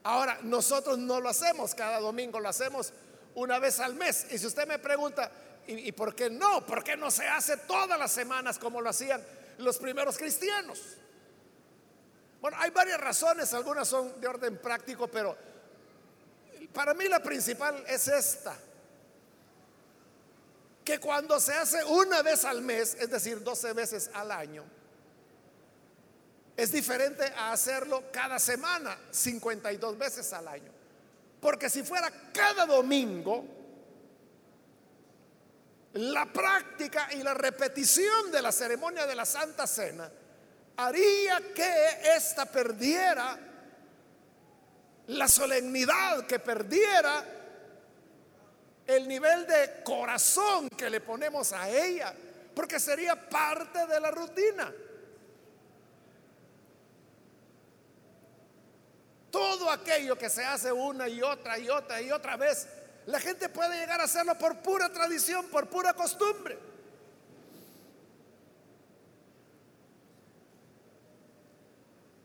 Ahora, 0.06 0.38
nosotros 0.42 0.98
no 0.98 1.20
lo 1.20 1.28
hacemos 1.28 1.74
cada 1.74 1.98
domingo, 2.00 2.38
lo 2.38 2.48
hacemos 2.48 2.92
una 3.34 3.58
vez 3.58 3.80
al 3.80 3.94
mes. 3.94 4.26
Y 4.30 4.38
si 4.38 4.46
usted 4.46 4.66
me 4.66 4.78
pregunta, 4.78 5.30
¿Y, 5.68 5.90
por 5.92 6.14
qué 6.14 6.30
no? 6.30 6.64
¿Por 6.64 6.84
qué 6.84 6.96
no 6.96 7.10
se 7.10 7.26
hace 7.26 7.56
todas 7.56 7.98
las 7.98 8.12
semanas 8.12 8.58
como 8.58 8.80
lo 8.80 8.90
hacían 8.90 9.20
los 9.58 9.78
primeros 9.78 10.16
cristianos? 10.16 10.80
Bueno, 12.40 12.56
hay 12.60 12.70
varias 12.70 13.00
razones, 13.00 13.52
algunas 13.52 13.88
son 13.88 14.20
de 14.20 14.28
orden 14.28 14.58
práctico, 14.58 15.08
pero 15.08 15.36
para 16.72 16.94
mí 16.94 17.08
la 17.08 17.20
principal 17.20 17.82
es 17.88 18.06
esta. 18.06 18.56
Que 20.84 21.00
cuando 21.00 21.40
se 21.40 21.54
hace 21.54 21.82
una 21.84 22.22
vez 22.22 22.44
al 22.44 22.62
mes, 22.62 22.96
es 23.00 23.10
decir, 23.10 23.42
12 23.42 23.72
veces 23.72 24.10
al 24.14 24.30
año, 24.30 24.64
es 26.56 26.72
diferente 26.72 27.24
a 27.36 27.52
hacerlo 27.52 28.04
cada 28.10 28.38
semana, 28.38 28.98
52 29.10 29.98
veces 29.98 30.32
al 30.32 30.48
año. 30.48 30.72
Porque 31.40 31.68
si 31.68 31.82
fuera 31.82 32.10
cada 32.32 32.64
domingo, 32.64 33.44
la 35.92 36.26
práctica 36.32 37.08
y 37.12 37.22
la 37.22 37.34
repetición 37.34 38.30
de 38.32 38.40
la 38.40 38.52
ceremonia 38.52 39.06
de 39.06 39.14
la 39.14 39.26
Santa 39.26 39.66
Cena 39.66 40.10
haría 40.76 41.40
que 41.54 42.14
ésta 42.16 42.46
perdiera 42.46 43.38
la 45.08 45.28
solemnidad, 45.28 46.26
que 46.26 46.38
perdiera 46.38 47.24
el 48.86 49.06
nivel 49.06 49.46
de 49.46 49.82
corazón 49.84 50.68
que 50.70 50.88
le 50.88 51.00
ponemos 51.00 51.52
a 51.52 51.68
ella, 51.68 52.14
porque 52.54 52.80
sería 52.80 53.28
parte 53.28 53.86
de 53.86 54.00
la 54.00 54.10
rutina. 54.10 54.72
Todo 59.36 59.70
aquello 59.70 60.16
que 60.16 60.30
se 60.30 60.42
hace 60.42 60.72
una 60.72 61.10
y 61.10 61.20
otra 61.20 61.58
y 61.58 61.68
otra 61.68 62.00
y 62.00 62.10
otra 62.10 62.38
vez 62.38 62.66
la 63.04 63.20
gente 63.20 63.50
puede 63.50 63.78
llegar 63.78 64.00
a 64.00 64.04
hacerlo 64.04 64.38
por 64.38 64.62
pura 64.62 64.90
tradición, 64.90 65.44
por 65.48 65.68
pura 65.68 65.92
costumbre. 65.92 66.58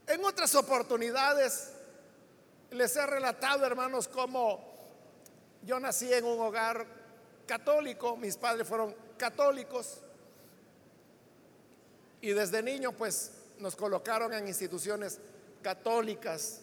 En 0.07 0.23
otras 0.23 0.55
oportunidades 0.55 1.73
les 2.69 2.95
he 2.95 3.05
relatado, 3.05 3.65
hermanos, 3.65 4.07
cómo 4.07 4.63
yo 5.63 5.81
nací 5.81 6.13
en 6.13 6.23
un 6.23 6.39
hogar 6.39 6.87
católico, 7.45 8.15
mis 8.15 8.37
padres 8.37 8.65
fueron 8.65 8.95
católicos 9.17 9.97
y 12.21 12.29
desde 12.29 12.63
niño 12.63 12.93
pues 12.93 13.33
nos 13.59 13.75
colocaron 13.75 14.33
en 14.33 14.47
instituciones 14.47 15.19
católicas 15.61 16.61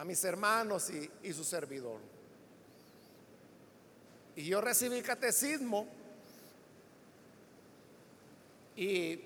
a 0.00 0.04
mis 0.04 0.24
hermanos 0.24 0.90
y, 1.22 1.32
su 1.34 1.44
servidor. 1.44 2.00
Y 4.34 4.46
yo 4.46 4.62
recibí 4.62 5.02
catecismo 5.02 5.86
y 8.76 9.20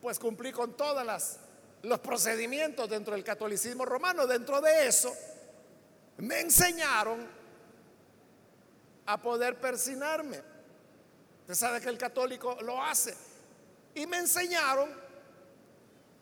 pues 0.00 0.20
cumplí 0.20 0.52
con 0.52 0.76
todos 0.76 1.04
los 1.82 1.98
procedimientos 1.98 2.88
dentro 2.88 3.14
del 3.14 3.24
catolicismo 3.24 3.84
romano. 3.84 4.28
Dentro 4.28 4.60
de 4.60 4.86
eso 4.86 5.12
me 6.18 6.42
enseñaron 6.42 7.26
a 9.06 9.20
poder 9.20 9.60
persinarme. 9.60 10.40
Usted 11.40 11.54
sabe 11.54 11.80
que 11.80 11.88
el 11.88 11.98
católico 11.98 12.58
lo 12.62 12.80
hace. 12.80 13.16
Y 13.92 14.06
me 14.06 14.18
enseñaron 14.18 14.88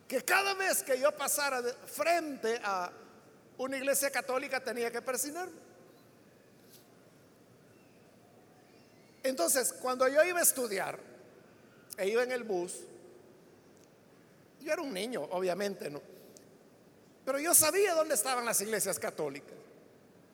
que 0.09 0.23
cada 0.23 0.55
vez 0.55 0.83
que 0.83 0.99
yo 1.01 1.12
pasara 1.12 1.62
frente 1.87 2.61
a 2.62 2.90
una 3.59 3.77
iglesia 3.77 4.11
católica 4.11 4.61
tenía 4.62 4.90
que 4.90 5.01
persinarme. 5.01 5.64
Entonces, 9.23 9.73
cuando 9.81 10.07
yo 10.09 10.23
iba 10.23 10.38
a 10.38 10.43
estudiar, 10.43 10.99
e 11.97 12.09
iba 12.09 12.23
en 12.23 12.33
el 12.33 12.45
bus, 12.45 12.75
yo 14.61 14.73
era 14.73 14.83
un 14.83 14.93
niño, 14.93 15.23
obviamente, 15.31 15.88
¿no? 15.88 16.03
Pero 17.25 17.38
yo 17.38 17.55
sabía 17.55 17.95
dónde 17.95 18.14
estaban 18.14 18.45
las 18.45 18.61
iglesias 18.61 18.99
católicas. 18.99 19.55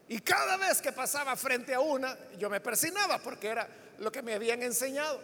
Y 0.09 0.19
cada 0.21 0.57
vez 0.57 0.83
que 0.83 0.91
pasaba 0.91 1.37
frente 1.37 1.73
a 1.73 1.81
una, 1.81 2.17
yo 2.37 2.51
me 2.51 2.61
persinaba 2.61 3.19
porque 3.19 3.47
era 3.47 3.69
lo 3.99 4.11
que 4.11 4.23
me 4.23 4.35
habían 4.35 4.61
enseñado. 4.63 5.21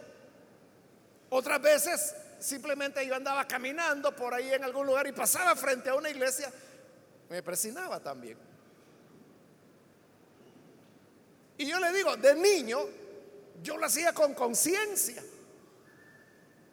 Otras 1.29 1.61
veces 1.61 2.15
simplemente 2.39 3.05
yo 3.05 3.15
andaba 3.15 3.47
caminando 3.47 4.15
por 4.15 4.33
ahí 4.33 4.53
en 4.53 4.63
algún 4.63 4.85
lugar 4.85 5.07
y 5.07 5.11
pasaba 5.11 5.55
frente 5.55 5.89
a 5.89 5.95
una 5.95 6.09
iglesia, 6.09 6.51
me 7.29 7.43
persinaba 7.43 7.99
también. 7.99 8.37
Y 11.57 11.65
yo 11.65 11.79
le 11.79 11.91
digo, 11.91 12.15
de 12.17 12.35
niño, 12.35 12.79
yo 13.61 13.77
lo 13.77 13.85
hacía 13.85 14.13
con 14.13 14.33
conciencia. 14.33 15.23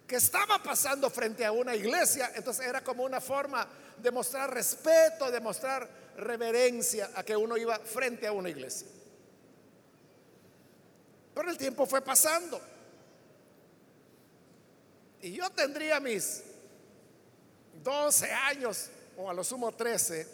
Que 0.07 0.17
estaba 0.17 0.63
pasando 0.63 1.09
frente 1.09 1.47
a 1.47 1.53
una 1.53 1.75
iglesia, 1.75 2.33
entonces 2.35 2.67
era 2.67 2.83
como 2.83 3.05
una 3.05 3.21
forma 3.23 3.67
de 3.97 4.11
mostrar 4.11 4.53
respeto, 4.53 5.31
de 5.31 5.41
mostrar 5.41 5.89
reverencia 6.19 7.11
a 7.15 7.23
que 7.25 7.35
uno 7.35 7.57
iba 7.57 7.79
frente 7.79 8.27
a 8.27 8.33
una 8.33 8.51
iglesia. 8.51 8.87
Pero 11.35 11.51
el 11.51 11.57
tiempo 11.57 11.87
fue 11.87 12.03
pasando. 12.03 12.61
Y 15.25 15.33
yo 15.33 15.49
tendría 15.49 16.01
mis 16.01 16.43
12 17.83 18.31
años, 18.31 18.91
o 19.17 19.31
a 19.31 19.33
lo 19.33 19.43
sumo 19.43 19.73
13, 19.73 20.29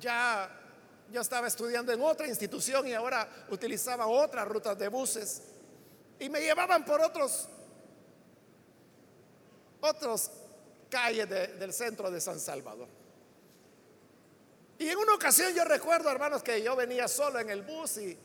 ya 0.00 0.50
yo 1.12 1.20
estaba 1.20 1.46
estudiando 1.46 1.92
en 1.92 2.02
otra 2.02 2.26
institución 2.26 2.88
y 2.88 2.94
ahora 2.94 3.46
utilizaba 3.50 4.08
otras 4.08 4.48
rutas 4.48 4.76
de 4.76 4.88
buses. 4.88 5.42
Y 6.18 6.28
me 6.28 6.40
llevaban 6.40 6.84
por 6.84 7.00
otros, 7.00 7.48
otros 9.80 10.28
calles 10.90 11.28
del 11.30 11.72
centro 11.72 12.10
de 12.10 12.20
San 12.20 12.40
Salvador. 12.40 12.88
Y 14.76 14.88
en 14.88 14.98
una 14.98 15.14
ocasión 15.14 15.54
yo 15.54 15.62
recuerdo, 15.62 16.10
hermanos, 16.10 16.42
que 16.42 16.60
yo 16.60 16.74
venía 16.74 17.06
solo 17.06 17.38
en 17.38 17.48
el 17.48 17.62
bus 17.62 17.98
y, 17.98 18.18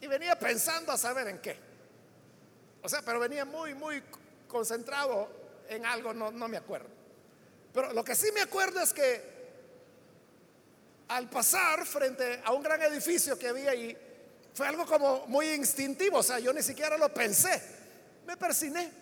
y 0.00 0.06
venía 0.06 0.38
pensando 0.38 0.90
a 0.90 0.96
saber 0.96 1.28
en 1.28 1.42
qué. 1.42 1.73
O 2.84 2.88
sea, 2.88 3.00
pero 3.00 3.18
venía 3.18 3.46
muy, 3.46 3.74
muy 3.74 4.02
concentrado 4.46 5.28
en 5.70 5.86
algo, 5.86 6.12
no, 6.12 6.30
no 6.30 6.48
me 6.48 6.58
acuerdo. 6.58 6.88
Pero 7.72 7.94
lo 7.94 8.04
que 8.04 8.14
sí 8.14 8.30
me 8.32 8.42
acuerdo 8.42 8.80
es 8.80 8.92
que 8.92 9.34
al 11.08 11.30
pasar 11.30 11.86
frente 11.86 12.42
a 12.44 12.52
un 12.52 12.62
gran 12.62 12.82
edificio 12.82 13.38
que 13.38 13.48
había 13.48 13.70
ahí, 13.70 13.96
fue 14.52 14.68
algo 14.68 14.84
como 14.84 15.26
muy 15.28 15.50
instintivo, 15.52 16.18
o 16.18 16.22
sea, 16.22 16.38
yo 16.38 16.52
ni 16.52 16.62
siquiera 16.62 16.98
lo 16.98 17.12
pensé. 17.12 17.60
me 18.26 18.36
persiné. 18.36 18.92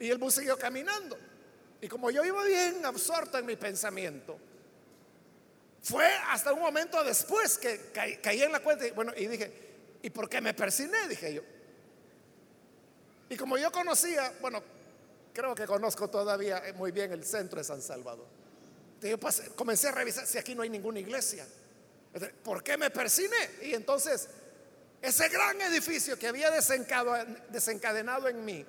Y 0.00 0.10
el 0.10 0.18
bus 0.18 0.34
siguió 0.34 0.58
caminando. 0.58 1.16
Y 1.80 1.86
como 1.86 2.10
yo 2.10 2.24
iba 2.24 2.42
bien 2.42 2.84
absorto 2.84 3.38
en 3.38 3.46
mi 3.46 3.54
pensamiento, 3.54 4.36
fue 5.82 6.06
hasta 6.28 6.52
un 6.52 6.58
momento 6.58 7.02
después 7.04 7.58
que 7.58 7.92
caí, 7.92 8.42
en 8.42 8.50
la 8.50 8.58
cuenta 8.58 8.88
y, 8.88 8.90
bueno, 8.90 9.12
y 9.16 9.28
dije, 9.28 9.71
¿y 10.02 10.10
por 10.10 10.28
qué 10.28 10.40
me 10.40 10.54
persiné? 10.54 11.08
Dije 11.08 11.34
yo. 11.34 11.42
Y 13.28 13.36
como 13.36 13.56
yo 13.56 13.72
conocía, 13.72 14.32
bueno, 14.40 14.62
creo 15.32 15.54
que 15.54 15.66
conozco 15.66 16.08
todavía 16.10 16.62
muy 16.76 16.92
bien 16.92 17.12
el 17.12 17.24
centro 17.24 17.58
de 17.58 17.64
San 17.64 17.80
Salvador. 17.80 18.26
Yo 19.00 19.18
comencé 19.56 19.88
a 19.88 19.92
revisar 19.92 20.26
si 20.26 20.38
aquí 20.38 20.54
no 20.54 20.62
hay 20.62 20.68
ninguna 20.68 21.00
iglesia. 21.00 21.46
¿Por 22.44 22.62
qué 22.62 22.76
me 22.76 22.90
persiné? 22.90 23.50
Y 23.62 23.74
entonces, 23.74 24.28
ese 25.00 25.28
gran 25.28 25.60
edificio 25.62 26.18
que 26.18 26.28
había 26.28 26.50
desencadenado 26.50 28.28
en 28.28 28.44
mí, 28.44 28.66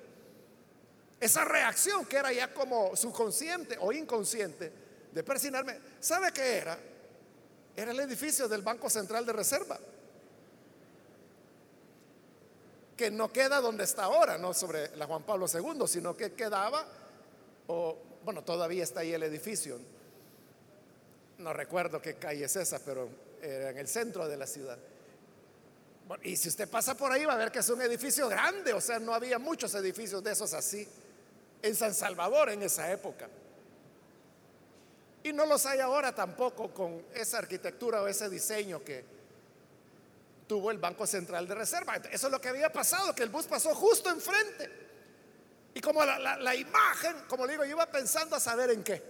esa 1.20 1.44
reacción 1.44 2.06
que 2.06 2.16
era 2.16 2.32
ya 2.32 2.52
como 2.52 2.96
subconsciente 2.96 3.76
o 3.80 3.92
inconsciente 3.92 4.72
de 5.12 5.22
persinarme, 5.22 5.78
¿sabe 6.00 6.32
qué 6.32 6.56
era? 6.56 6.78
Era 7.76 7.92
el 7.92 8.00
edificio 8.00 8.48
del 8.48 8.62
Banco 8.62 8.90
Central 8.90 9.24
de 9.26 9.32
Reserva, 9.32 9.78
que 12.96 13.10
no 13.10 13.32
queda 13.32 13.60
donde 13.60 13.84
está 13.84 14.04
ahora, 14.04 14.38
no 14.38 14.54
sobre 14.54 14.96
la 14.96 15.06
Juan 15.06 15.24
Pablo 15.24 15.46
II, 15.52 15.86
sino 15.86 16.16
que 16.16 16.32
quedaba, 16.32 16.86
o 17.66 17.96
bueno, 18.24 18.42
todavía 18.42 18.82
está 18.82 19.00
ahí 19.00 19.12
el 19.12 19.22
edificio. 19.22 19.78
No 21.38 21.52
recuerdo 21.52 22.00
qué 22.00 22.14
calle 22.14 22.44
es 22.44 22.56
esa, 22.56 22.78
pero 22.84 23.08
era 23.42 23.70
en 23.70 23.78
el 23.78 23.88
centro 23.88 24.28
de 24.28 24.36
la 24.36 24.46
ciudad. 24.46 24.78
y 26.22 26.36
si 26.36 26.48
usted 26.48 26.68
pasa 26.68 26.94
por 26.96 27.10
ahí 27.10 27.24
va 27.24 27.34
a 27.34 27.36
ver 27.36 27.50
que 27.50 27.58
es 27.58 27.68
un 27.68 27.82
edificio 27.82 28.28
grande, 28.28 28.72
o 28.72 28.80
sea, 28.80 28.98
no 28.98 29.14
había 29.14 29.38
muchos 29.38 29.74
edificios 29.74 30.22
de 30.22 30.32
esos 30.32 30.52
así 30.54 30.86
en 31.62 31.74
San 31.74 31.94
Salvador 31.94 32.50
en 32.50 32.62
esa 32.62 32.90
época. 32.92 33.28
Y 35.22 35.32
no 35.32 35.46
los 35.46 35.64
hay 35.64 35.80
ahora 35.80 36.14
tampoco 36.14 36.72
con 36.72 37.02
esa 37.14 37.38
arquitectura 37.38 38.02
o 38.02 38.06
ese 38.06 38.28
diseño 38.28 38.84
que 38.84 39.13
tuvo 40.46 40.70
el 40.70 40.78
Banco 40.78 41.06
Central 41.06 41.46
de 41.48 41.54
Reserva. 41.54 41.96
Eso 41.96 42.26
es 42.26 42.32
lo 42.32 42.40
que 42.40 42.48
había 42.48 42.72
pasado, 42.72 43.14
que 43.14 43.22
el 43.22 43.30
bus 43.30 43.46
pasó 43.46 43.74
justo 43.74 44.10
enfrente. 44.10 44.70
Y 45.74 45.80
como 45.80 46.04
la, 46.04 46.54
imagen, 46.54 47.16
como 47.26 47.46
digo, 47.46 47.64
yo 47.64 47.72
iba 47.72 47.86
pensando 47.86 48.36
a 48.36 48.40
saber 48.40 48.70
en 48.70 48.84
qué. 48.84 49.02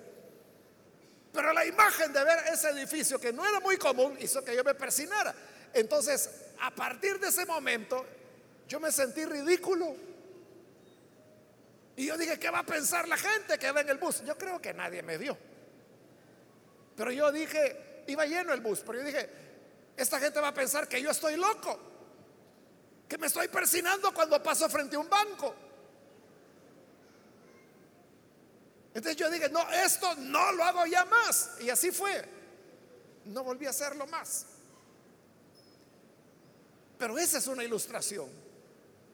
Pero 1.32 1.52
la 1.52 1.66
imagen 1.66 2.12
de 2.12 2.24
ver 2.24 2.38
ese 2.52 2.70
edificio, 2.70 3.18
que 3.18 3.32
no 3.32 3.44
era 3.44 3.60
muy 3.60 3.76
común, 3.76 4.16
hizo 4.20 4.42
que 4.42 4.54
yo 4.56 4.64
me 4.64 4.74
persinara. 4.74 5.34
Entonces, 5.74 6.30
a 6.60 6.70
partir 6.70 7.18
de 7.18 7.28
ese 7.28 7.44
momento, 7.44 8.06
yo 8.68 8.80
me 8.80 8.90
sentí 8.90 9.24
ridículo. 9.24 9.94
Y 11.96 12.06
yo 12.06 12.16
dije, 12.16 12.38
¿qué 12.38 12.50
va 12.50 12.60
a 12.60 12.66
pensar 12.66 13.06
la 13.08 13.16
gente 13.16 13.58
que 13.58 13.70
ve 13.72 13.82
en 13.82 13.90
el 13.90 13.98
bus? 13.98 14.22
Yo 14.24 14.38
creo 14.38 14.60
que 14.60 14.72
nadie 14.72 15.02
me 15.02 15.18
vio. 15.18 15.36
Pero 16.96 17.10
yo 17.10 17.30
dije, 17.30 18.04
iba 18.06 18.24
lleno 18.24 18.52
el 18.52 18.60
bus, 18.60 18.80
pero 18.86 19.00
yo 19.00 19.04
dije, 19.04 19.28
esta 19.96 20.18
gente 20.18 20.40
va 20.40 20.48
a 20.48 20.54
pensar 20.54 20.88
que 20.88 21.00
yo 21.00 21.10
estoy 21.10 21.36
loco, 21.36 21.78
que 23.08 23.18
me 23.18 23.26
estoy 23.26 23.48
persinando 23.48 24.12
cuando 24.12 24.42
paso 24.42 24.68
frente 24.68 24.96
a 24.96 24.98
un 24.98 25.08
banco. 25.08 25.54
Entonces 28.94 29.16
yo 29.16 29.28
dije, 29.30 29.48
no, 29.48 29.68
esto 29.72 30.14
no 30.16 30.52
lo 30.52 30.64
hago 30.64 30.86
ya 30.86 31.04
más. 31.04 31.50
Y 31.60 31.68
así 31.68 31.90
fue. 31.90 32.24
No 33.24 33.42
volví 33.42 33.66
a 33.66 33.70
hacerlo 33.70 34.06
más. 34.06 34.46
Pero 36.98 37.18
esa 37.18 37.38
es 37.38 37.46
una 37.48 37.64
ilustración 37.64 38.28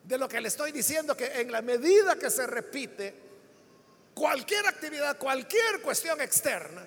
de 0.05 0.19
lo 0.19 0.29
que 0.29 0.41
le 0.41 0.49
estoy 0.49 0.73
diciendo, 0.73 1.17
que 1.17 1.41
en 1.41 1.51
la 1.51 1.63
medida 1.63 2.17
que 2.17 2.31
se 2.31 2.47
repite 2.47 3.15
cualquier 4.15 4.67
actividad, 4.67 5.17
cualquier 5.19 5.81
cuestión 5.81 6.21
externa, 6.21 6.87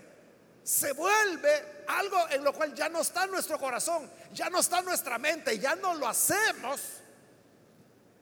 se 0.63 0.93
vuelve 0.93 1.84
algo 1.88 2.30
en 2.30 2.43
lo 2.43 2.54
cual 2.54 2.73
ya 2.73 2.88
no 2.89 3.02
está 3.02 3.28
nuestro 3.28 3.60
corazón, 3.60 4.10
ya 4.32 4.49
no 4.49 4.60
está 4.60 4.82
nuestra 4.82 5.17
mente, 5.17 5.60
ya 5.60 5.76
no 5.76 5.93
lo 5.95 6.08
hacemos 6.08 6.80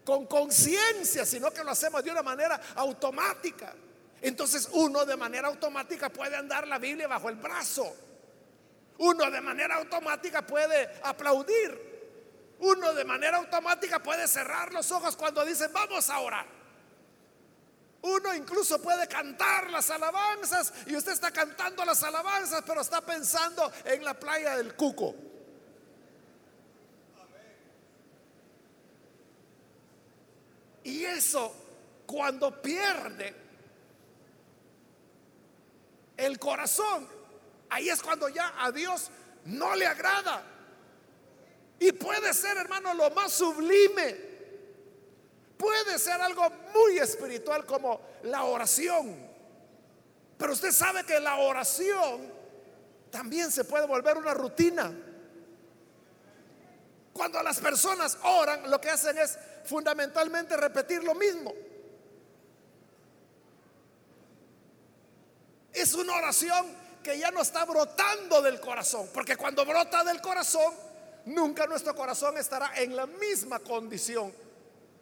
con 0.03 0.25
conciencia, 0.25 1.25
sino 1.25 1.51
que 1.51 1.63
lo 1.63 1.71
hacemos 1.71 2.03
de 2.03 2.11
una 2.11 2.23
manera 2.23 2.59
automática. 2.75 3.73
Entonces 4.21 4.69
uno 4.71 5.05
de 5.05 5.17
manera 5.17 5.47
automática 5.47 6.09
puede 6.09 6.35
andar 6.35 6.67
la 6.67 6.79
Biblia 6.79 7.07
bajo 7.07 7.29
el 7.29 7.35
brazo. 7.35 7.95
Uno 8.97 9.31
de 9.31 9.41
manera 9.41 9.75
automática 9.75 10.45
puede 10.45 10.99
aplaudir. 11.03 11.91
Uno 12.59 12.93
de 12.93 13.03
manera 13.03 13.37
automática 13.37 14.01
puede 14.01 14.27
cerrar 14.27 14.71
los 14.73 14.91
ojos 14.91 15.15
cuando 15.15 15.43
dicen 15.45 15.71
vamos 15.73 16.09
a 16.09 16.19
orar. 16.19 16.60
Uno 18.03 18.33
incluso 18.33 18.81
puede 18.81 19.07
cantar 19.07 19.69
las 19.69 19.91
alabanzas 19.91 20.73
y 20.87 20.95
usted 20.95 21.11
está 21.11 21.31
cantando 21.31 21.85
las 21.85 22.01
alabanzas, 22.01 22.63
pero 22.65 22.81
está 22.81 23.01
pensando 23.01 23.71
en 23.85 24.03
la 24.03 24.19
playa 24.19 24.57
del 24.57 24.75
Cuco. 24.75 25.13
Y 30.83 31.03
eso, 31.05 31.53
cuando 32.07 32.59
pierde 32.59 33.35
el 36.17 36.39
corazón, 36.39 37.07
ahí 37.69 37.89
es 37.89 38.01
cuando 38.01 38.29
ya 38.29 38.55
a 38.57 38.71
Dios 38.71 39.11
no 39.45 39.75
le 39.75 39.85
agrada. 39.85 40.43
Y 41.77 41.91
puede 41.91 42.33
ser, 42.33 42.57
hermano, 42.57 42.95
lo 42.95 43.11
más 43.11 43.31
sublime 43.31 44.30
Puede 45.61 45.99
ser 45.99 46.19
algo 46.19 46.49
muy 46.73 46.97
espiritual 46.97 47.67
como 47.67 48.01
la 48.23 48.45
oración. 48.45 49.15
Pero 50.35 50.53
usted 50.53 50.71
sabe 50.71 51.03
que 51.03 51.19
la 51.19 51.35
oración 51.35 52.33
también 53.11 53.51
se 53.51 53.63
puede 53.63 53.85
volver 53.85 54.17
una 54.17 54.33
rutina. 54.33 54.91
Cuando 57.13 57.43
las 57.43 57.59
personas 57.59 58.17
oran, 58.23 58.71
lo 58.71 58.81
que 58.81 58.89
hacen 58.89 59.15
es 59.19 59.37
fundamentalmente 59.63 60.57
repetir 60.57 61.03
lo 61.03 61.13
mismo. 61.13 61.53
Es 65.73 65.93
una 65.93 66.15
oración 66.15 66.75
que 67.03 67.19
ya 67.19 67.29
no 67.29 67.43
está 67.43 67.65
brotando 67.65 68.41
del 68.41 68.59
corazón, 68.59 69.11
porque 69.13 69.37
cuando 69.37 69.63
brota 69.63 70.03
del 70.03 70.21
corazón, 70.21 70.73
nunca 71.25 71.67
nuestro 71.67 71.93
corazón 71.93 72.35
estará 72.39 72.71
en 72.77 72.95
la 72.95 73.05
misma 73.05 73.59
condición 73.59 74.33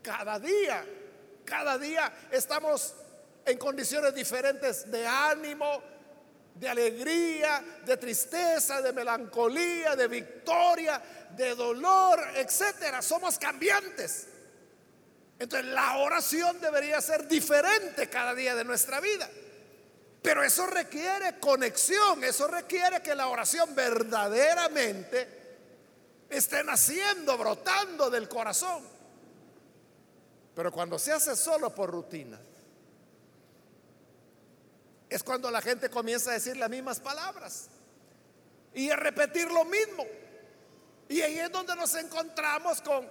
cada 0.10 0.39
día, 0.39 0.84
cada 1.45 1.78
día 1.78 2.12
estamos 2.32 2.95
en 3.45 3.60
condiciones 3.60 4.15
diferentes 4.15 4.89
de 4.89 5.06
ánimo, 5.06 5.84
de 6.56 6.67
alegría, 6.67 7.63
de 7.86 7.95
tristeza, 7.95 8.82
de 8.82 8.91
melancolía, 8.91 9.95
de 9.95 10.08
victoria, 10.08 11.00
de 11.36 11.54
dolor, 11.54 12.19
etcétera. 12.34 13.04
Somos 13.04 13.38
cambiantes. 13.38 14.26
Entonces 15.38 15.69
la 15.69 15.98
oración 15.98 16.60
debería 16.60 17.00
ser 17.02 17.28
diferente 17.28 18.10
cada 18.10 18.34
día 18.34 18.56
de 18.56 18.63
nuestra 18.63 19.00
vida. 19.00 19.30
Pero 20.24 20.43
eso 20.43 20.65
requiere 20.65 21.39
conexión, 21.39 22.24
eso 22.24 22.48
requiere 22.48 23.04
que 23.04 23.13
la 23.13 23.28
oración 23.28 23.76
verdaderamente 23.76 25.28
esté 26.32 26.63
naciendo, 26.63 27.38
brotando 27.38 28.10
del 28.10 28.28
corazón. 28.28 28.98
Pero 30.55 30.71
cuando 30.71 30.99
se 30.99 31.12
hace 31.12 31.35
solo 31.35 31.73
por 31.73 31.91
rutina, 31.91 32.39
es 35.09 35.23
cuando 35.23 35.49
la 35.49 35.62
gente 35.62 35.89
comienza 35.89 36.31
a 36.31 36.33
decir 36.33 36.55
las 36.57 36.69
mismas 36.69 36.99
palabras 36.99 37.67
y 38.73 38.89
a 38.91 38.95
repetir 38.95 39.49
lo 39.51 39.65
mismo. 39.65 40.05
Y 41.07 41.21
ahí 41.21 41.39
es 41.39 41.51
donde 41.51 41.75
nos 41.75 41.95
encontramos 41.95 42.81
con 42.81 43.09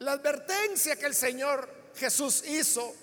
la 0.00 0.12
advertencia 0.12 0.96
que 0.96 1.06
el 1.06 1.14
Señor 1.14 1.68
Jesús 1.94 2.44
hizo. 2.44 2.94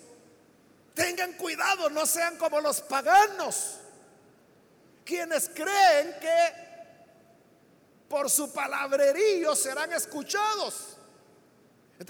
Tengan 0.93 1.33
cuidado, 1.33 1.89
no 1.89 2.05
sean 2.05 2.37
como 2.37 2.59
los 2.59 2.81
paganos, 2.81 3.77
quienes 5.05 5.49
creen 5.49 6.17
que 6.19 6.71
por 8.09 8.29
su 8.29 8.51
palabrerío 8.51 9.55
serán 9.55 9.93
escuchados. 9.93 10.90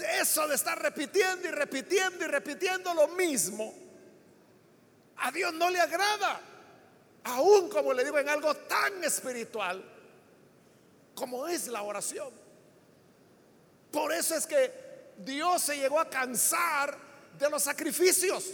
Eso 0.00 0.48
de 0.48 0.54
estar 0.54 0.80
repitiendo 0.80 1.48
y 1.48 1.50
repitiendo 1.50 2.24
y 2.24 2.28
repitiendo 2.28 2.94
lo 2.94 3.08
mismo, 3.08 3.74
a 5.18 5.30
Dios 5.30 5.52
no 5.52 5.68
le 5.70 5.80
agrada. 5.80 6.40
Aún 7.24 7.68
como 7.68 7.92
le 7.92 8.04
digo, 8.04 8.18
en 8.18 8.28
algo 8.28 8.54
tan 8.54 9.04
espiritual 9.04 9.84
como 11.14 11.46
es 11.46 11.68
la 11.68 11.82
oración. 11.82 12.32
Por 13.90 14.12
eso 14.12 14.34
es 14.34 14.46
que 14.46 15.12
Dios 15.18 15.62
se 15.62 15.76
llegó 15.76 16.00
a 16.00 16.08
cansar 16.08 16.96
de 17.38 17.50
los 17.50 17.62
sacrificios. 17.62 18.44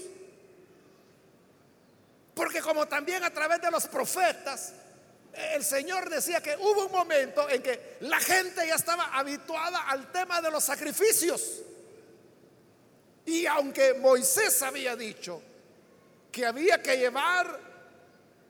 Porque 2.35 2.61
como 2.61 2.87
también 2.87 3.24
a 3.24 3.31
través 3.31 3.61
de 3.61 3.70
los 3.70 3.87
profetas, 3.87 4.72
el 5.38 5.64
Señor 5.64 6.11
decía 6.11 6.40
que 6.40 6.57
hubo 6.57 6.87
un 6.87 6.92
momento 6.92 7.48
en 7.48 7.62
que 7.62 7.96
la 8.01 8.18
gente 8.18 8.66
ya 8.66 8.74
estaba 8.74 9.16
habituada 9.16 9.88
al 9.88 10.11
tema 10.11 10.40
de 10.40 10.51
los 10.51 10.64
sacrificios. 10.64 11.62
Y 13.24 13.46
aunque 13.46 13.94
Moisés 13.94 14.61
había 14.62 14.96
dicho 14.96 15.40
que 16.33 16.44
había 16.44 16.83
que 16.83 16.96
llevar 16.96 17.61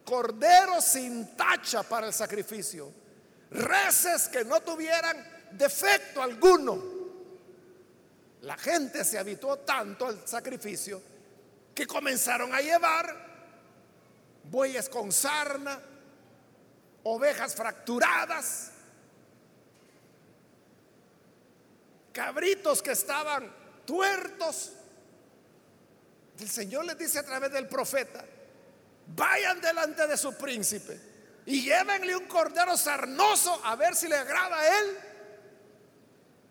cordero 0.04 0.80
sin 0.80 1.36
tacha 1.36 1.82
para 1.82 2.06
el 2.06 2.12
sacrificio, 2.12 2.90
reces 3.50 4.28
que 4.28 4.44
no 4.44 4.60
tuvieran 4.60 5.48
defecto 5.52 6.22
alguno, 6.22 6.82
la 8.42 8.56
gente 8.56 9.04
se 9.04 9.18
habituó 9.18 9.58
tanto 9.58 10.06
al 10.06 10.26
sacrificio 10.26 11.02
que 11.74 11.86
comenzaron 11.86 12.54
a 12.54 12.60
llevar 12.60 13.28
bueyes 14.44 14.88
con 14.88 15.12
sarna, 15.12 15.80
ovejas 17.02 17.54
fracturadas, 17.54 18.72
cabritos 22.12 22.82
que 22.82 22.92
estaban 22.92 23.52
tuertos. 23.84 24.72
El 26.38 26.48
Señor 26.48 26.84
les 26.84 26.98
dice 26.98 27.18
a 27.18 27.22
través 27.22 27.52
del 27.52 27.68
profeta, 27.68 28.24
vayan 29.16 29.60
delante 29.60 30.06
de 30.06 30.16
su 30.16 30.36
príncipe 30.36 31.00
y 31.46 31.62
llévenle 31.62 32.14
un 32.16 32.26
cordero 32.26 32.76
sarnoso 32.76 33.60
a 33.64 33.74
ver 33.76 33.94
si 33.94 34.08
le 34.08 34.16
agrada 34.16 34.58
a 34.58 34.80
él. 34.80 34.98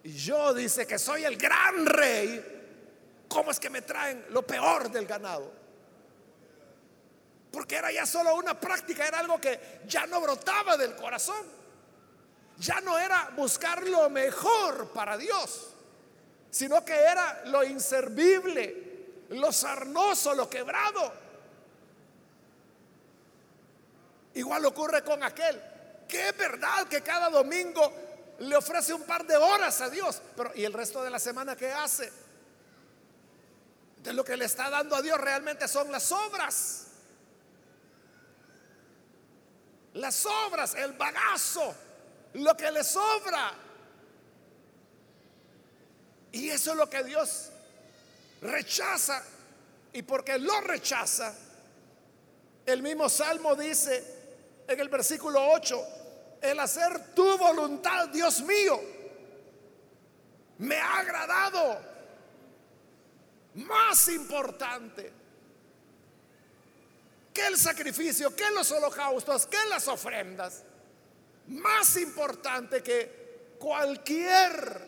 Y 0.03 0.13
yo 0.13 0.53
dice 0.53 0.87
que 0.87 0.97
soy 0.97 1.25
el 1.25 1.37
gran 1.37 1.85
rey. 1.85 2.53
¿Cómo 3.27 3.51
es 3.51 3.59
que 3.59 3.69
me 3.69 3.81
traen 3.81 4.25
lo 4.29 4.41
peor 4.41 4.89
del 4.89 5.05
ganado? 5.05 5.56
Porque 7.57 7.75
era 7.75 7.91
ya 7.91 8.05
solo 8.05 8.35
una 8.35 8.53
práctica, 8.53 9.07
era 9.07 9.17
algo 9.17 9.41
que 9.41 9.79
ya 9.87 10.05
no 10.05 10.21
brotaba 10.21 10.77
del 10.77 10.95
corazón. 10.95 11.43
Ya 12.59 12.79
no 12.81 12.99
era 12.99 13.31
buscar 13.35 13.81
lo 13.81 14.11
mejor 14.11 14.89
para 14.89 15.17
Dios, 15.17 15.73
sino 16.51 16.85
que 16.85 16.93
era 16.93 17.45
lo 17.45 17.63
inservible, 17.63 19.23
lo 19.29 19.51
sarnoso, 19.51 20.35
lo 20.35 20.47
quebrado. 20.47 21.11
Igual 24.35 24.63
ocurre 24.65 25.03
con 25.03 25.23
aquel 25.23 25.59
que 26.07 26.29
es 26.29 26.37
verdad 26.37 26.87
que 26.87 27.01
cada 27.01 27.31
domingo 27.31 27.91
le 28.37 28.55
ofrece 28.55 28.93
un 28.93 29.01
par 29.01 29.25
de 29.25 29.35
horas 29.35 29.81
a 29.81 29.89
Dios, 29.89 30.21
pero 30.35 30.51
¿y 30.53 30.63
el 30.63 30.73
resto 30.73 31.03
de 31.03 31.09
la 31.09 31.17
semana 31.17 31.55
qué 31.55 31.71
hace? 31.71 32.13
De 34.03 34.13
lo 34.13 34.23
que 34.23 34.37
le 34.37 34.45
está 34.45 34.69
dando 34.69 34.95
a 34.95 35.01
Dios 35.01 35.19
realmente 35.19 35.67
son 35.67 35.91
las 35.91 36.11
obras. 36.11 36.86
Las 39.97 40.25
obras, 40.25 40.75
el 40.75 40.93
bagazo, 40.93 41.73
lo 42.33 42.55
que 42.55 42.71
le 42.71 42.83
sobra. 42.83 43.51
Y 46.31 46.49
eso 46.49 46.71
es 46.71 46.77
lo 46.77 46.89
que 46.89 47.03
Dios 47.03 47.49
rechaza. 48.41 49.23
Y 49.93 50.03
porque 50.03 50.37
lo 50.37 50.61
rechaza, 50.61 51.33
el 52.65 52.83
mismo 52.83 53.09
Salmo 53.09 53.55
dice 53.55 54.15
en 54.67 54.79
el 54.79 54.89
versículo 54.89 55.51
8, 55.51 55.87
el 56.41 56.59
hacer 56.59 57.15
tu 57.15 57.37
voluntad, 57.37 58.09
Dios 58.09 58.41
mío, 58.41 58.79
me 60.59 60.77
ha 60.77 60.99
agradado. 60.99 61.81
Más 63.55 64.07
importante 64.09 65.16
que 67.37 67.45
el 67.45 67.55
sacrificio, 67.55 68.35
que 68.35 68.49
los 68.49 68.71
holocaustos, 68.71 69.45
que 69.45 69.63
las 69.69 69.87
ofrendas, 69.87 70.63
más 71.45 71.95
importante 71.97 72.81
que 72.81 73.53
cualquier 73.59 74.87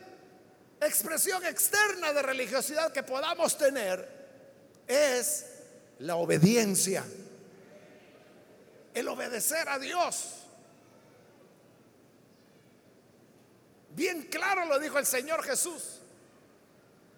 expresión 0.82 1.46
externa 1.46 2.12
de 2.12 2.24
religiosidad 2.24 2.92
que 2.92 3.04
podamos 3.04 3.56
tener, 3.56 4.82
es 4.88 5.46
la 6.00 6.16
obediencia, 6.16 7.06
el 8.96 9.08
obedecer 9.08 9.70
a 9.70 9.78
Dios. 9.78 10.34
Bien 13.92 14.24
claro 14.24 14.66
lo 14.66 14.80
dijo 14.80 14.98
el 14.98 15.06
Señor 15.06 15.44
Jesús, 15.44 16.00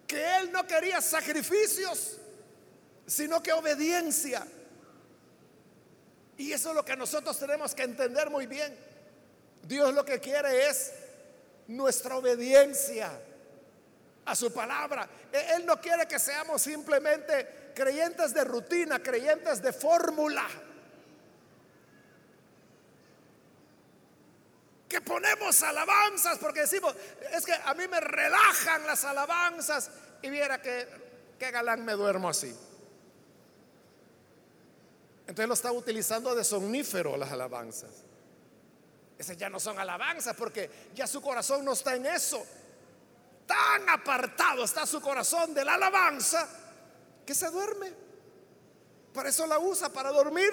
que 0.06 0.36
Él 0.40 0.52
no 0.52 0.66
quería 0.66 1.00
sacrificios, 1.00 2.18
sino 3.06 3.42
que 3.42 3.54
obediencia. 3.54 4.46
Y 6.42 6.52
eso 6.52 6.70
es 6.70 6.74
lo 6.74 6.84
que 6.84 6.96
nosotros 6.96 7.38
tenemos 7.38 7.72
que 7.72 7.84
entender 7.84 8.28
muy 8.28 8.48
bien. 8.48 8.76
Dios 9.62 9.94
lo 9.94 10.04
que 10.04 10.18
quiere 10.18 10.66
es 10.68 10.92
nuestra 11.68 12.16
obediencia 12.16 13.12
a 14.24 14.34
su 14.34 14.52
palabra. 14.52 15.08
E-, 15.32 15.54
Él 15.54 15.64
no 15.64 15.80
quiere 15.80 16.08
que 16.08 16.18
seamos 16.18 16.60
simplemente 16.60 17.70
creyentes 17.76 18.34
de 18.34 18.42
rutina, 18.42 19.00
creyentes 19.00 19.62
de 19.62 19.72
fórmula. 19.72 20.48
Que 24.88 25.00
ponemos 25.00 25.62
alabanzas 25.62 26.38
porque 26.38 26.62
decimos, 26.62 26.96
es 27.30 27.46
que 27.46 27.52
a 27.52 27.72
mí 27.74 27.86
me 27.86 28.00
relajan 28.00 28.84
las 28.84 29.04
alabanzas 29.04 29.92
y 30.22 30.28
viera 30.28 30.60
que, 30.60 30.88
que 31.38 31.52
galán 31.52 31.84
me 31.84 31.92
duermo 31.92 32.30
así. 32.30 32.52
Entonces 35.32 35.48
lo 35.48 35.54
está 35.54 35.72
utilizando 35.72 36.34
de 36.34 36.44
somnífero 36.44 37.16
las 37.16 37.32
alabanzas. 37.32 37.88
Esas 39.16 39.34
ya 39.34 39.48
no 39.48 39.58
son 39.58 39.78
alabanzas 39.78 40.36
porque 40.36 40.68
ya 40.94 41.06
su 41.06 41.22
corazón 41.22 41.64
no 41.64 41.72
está 41.72 41.96
en 41.96 42.04
eso. 42.04 42.44
Tan 43.46 43.88
apartado 43.88 44.62
está 44.62 44.84
su 44.84 45.00
corazón 45.00 45.54
de 45.54 45.64
la 45.64 45.76
alabanza 45.76 46.46
que 47.24 47.34
se 47.34 47.48
duerme. 47.50 47.90
Para 49.14 49.30
eso 49.30 49.46
la 49.46 49.58
usa, 49.58 49.90
para 49.90 50.10
dormir. 50.10 50.52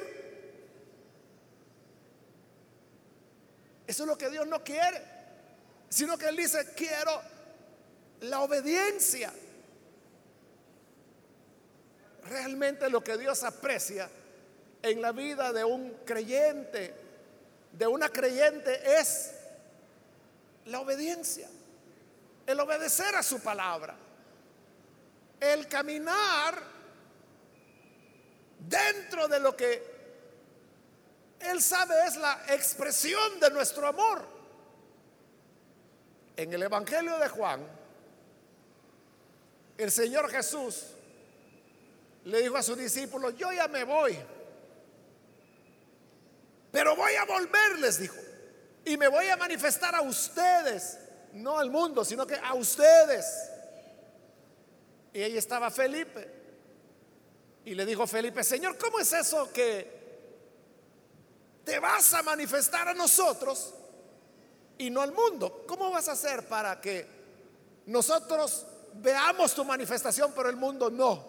Eso 3.85 4.03
es 4.03 4.07
lo 4.07 4.17
que 4.17 4.29
Dios 4.29 4.47
no 4.47 4.63
quiere. 4.63 5.03
Sino 5.89 6.17
que 6.17 6.29
Él 6.29 6.37
dice, 6.37 6.73
quiero 6.73 7.21
la 8.21 8.39
obediencia. 8.39 9.33
Realmente 12.29 12.89
lo 12.89 13.03
que 13.03 13.17
Dios 13.17 13.43
aprecia 13.43 14.09
en 14.81 15.01
la 15.01 15.11
vida 15.11 15.51
de 15.51 15.63
un 15.63 15.91
creyente, 16.05 16.93
de 17.71 17.87
una 17.87 18.09
creyente, 18.09 18.99
es 18.99 19.33
la 20.65 20.79
obediencia, 20.79 21.47
el 22.45 22.59
obedecer 22.59 23.15
a 23.15 23.23
su 23.23 23.41
palabra, 23.41 23.95
el 25.39 25.67
caminar 25.67 26.61
dentro 28.59 29.27
de 29.27 29.39
lo 29.39 29.55
que 29.55 29.83
Él 31.39 31.61
sabe 31.61 31.95
es 32.07 32.15
la 32.17 32.41
expresión 32.49 33.39
de 33.39 33.49
nuestro 33.51 33.87
amor. 33.87 34.25
En 36.35 36.53
el 36.53 36.63
Evangelio 36.63 37.17
de 37.17 37.27
Juan, 37.27 37.67
el 39.77 39.91
Señor 39.91 40.29
Jesús 40.29 40.87
le 42.23 42.41
dijo 42.41 42.55
a 42.57 42.63
sus 42.63 42.77
discípulos, 42.77 43.35
yo 43.37 43.51
ya 43.51 43.67
me 43.67 43.83
voy 43.83 44.17
pero 46.71 46.95
voy 46.95 47.13
a 47.15 47.25
volver, 47.25 47.79
les 47.79 47.99
dijo. 47.99 48.15
Y 48.85 48.97
me 48.97 49.07
voy 49.07 49.27
a 49.27 49.37
manifestar 49.37 49.95
a 49.95 50.01
ustedes, 50.01 50.97
no 51.33 51.57
al 51.57 51.69
mundo, 51.69 52.05
sino 52.05 52.25
que 52.25 52.35
a 52.35 52.53
ustedes. 52.53 53.25
Y 55.13 55.21
ahí 55.21 55.37
estaba 55.37 55.69
Felipe. 55.71 56.39
Y 57.65 57.75
le 57.75 57.85
dijo 57.85 58.07
Felipe, 58.07 58.43
Señor, 58.43 58.77
¿cómo 58.77 58.99
es 58.99 59.11
eso 59.13 59.51
que 59.51 59.99
te 61.63 61.79
vas 61.79 62.13
a 62.13 62.23
manifestar 62.23 62.87
a 62.87 62.93
nosotros 62.93 63.73
y 64.77 64.89
no 64.89 65.01
al 65.01 65.11
mundo? 65.11 65.65
¿Cómo 65.67 65.91
vas 65.91 66.07
a 66.07 66.13
hacer 66.13 66.47
para 66.47 66.79
que 66.79 67.05
nosotros 67.85 68.65
veamos 68.95 69.53
tu 69.53 69.65
manifestación, 69.65 70.31
pero 70.35 70.49
el 70.49 70.55
mundo 70.55 70.89
no? 70.89 71.23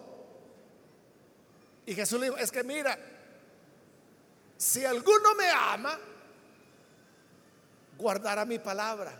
Y 1.85 1.93
Jesús 1.93 2.19
le 2.19 2.27
dijo, 2.27 2.37
es 2.37 2.51
que 2.51 2.63
mira, 2.63 2.97
si 4.61 4.85
alguno 4.85 5.33
me 5.33 5.49
ama, 5.49 5.97
guardará 7.97 8.45
mi 8.45 8.59
palabra. 8.59 9.11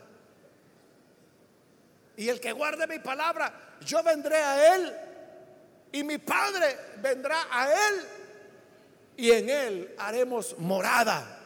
Y 2.15 2.29
el 2.29 2.39
que 2.39 2.51
guarde 2.51 2.85
mi 2.85 2.99
palabra, 2.99 3.77
yo 3.83 4.03
vendré 4.03 4.37
a 4.37 4.75
él 4.75 4.95
y 5.93 6.03
mi 6.03 6.19
Padre 6.19 6.77
vendrá 6.97 7.47
a 7.49 7.73
él 7.73 8.07
y 9.17 9.31
en 9.31 9.49
él 9.49 9.95
haremos 9.97 10.55
morada. 10.59 11.39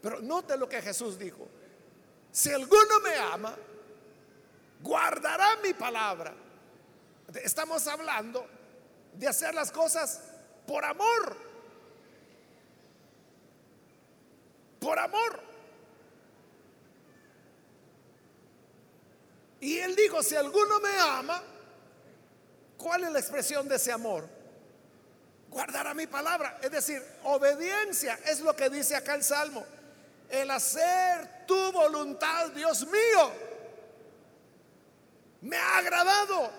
Pero 0.00 0.22
note 0.22 0.56
lo 0.56 0.66
que 0.66 0.80
Jesús 0.80 1.18
dijo. 1.18 1.46
Si 2.32 2.50
alguno 2.50 3.00
me 3.00 3.16
ama, 3.16 3.54
guardará 4.80 5.56
mi 5.62 5.74
palabra. 5.74 6.32
Estamos 7.34 7.86
hablando 7.86 8.46
de 9.12 9.28
hacer 9.28 9.54
las 9.54 9.70
cosas 9.70 10.22
por 10.66 10.86
amor. 10.86 11.49
Por 14.80 14.98
amor. 14.98 15.40
Y 19.60 19.78
él 19.78 19.94
dijo, 19.94 20.22
si 20.22 20.34
alguno 20.34 20.80
me 20.80 20.98
ama, 20.98 21.42
¿Cuál 22.80 23.04
es 23.04 23.12
la 23.12 23.18
expresión 23.18 23.68
de 23.68 23.76
ese 23.76 23.92
amor? 23.92 24.26
Guardar 25.50 25.86
a 25.86 25.94
mi 25.94 26.06
palabra, 26.06 26.58
es 26.62 26.70
decir, 26.70 27.02
obediencia, 27.24 28.18
es 28.24 28.40
lo 28.40 28.56
que 28.56 28.70
dice 28.70 28.96
acá 28.96 29.14
el 29.14 29.22
Salmo. 29.22 29.66
El 30.30 30.50
hacer 30.50 31.44
tu 31.46 31.72
voluntad, 31.72 32.50
Dios 32.52 32.86
mío, 32.86 33.32
me 35.42 35.56
ha 35.56 35.78
agradado. 35.78 36.50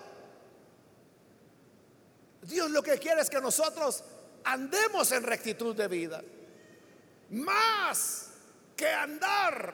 Dios 2.44 2.70
lo 2.70 2.84
que 2.84 3.00
quiere 3.00 3.22
es 3.22 3.30
que 3.30 3.42
nosotros 3.42 4.04
andemos 4.44 5.12
en 5.12 5.24
rectitud 5.24 5.76
de 5.76 5.88
vida. 5.88 6.22
Más 7.32 8.30
que 8.76 8.88
andar 8.88 9.74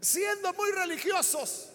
siendo 0.00 0.52
muy 0.54 0.70
religiosos 0.70 1.68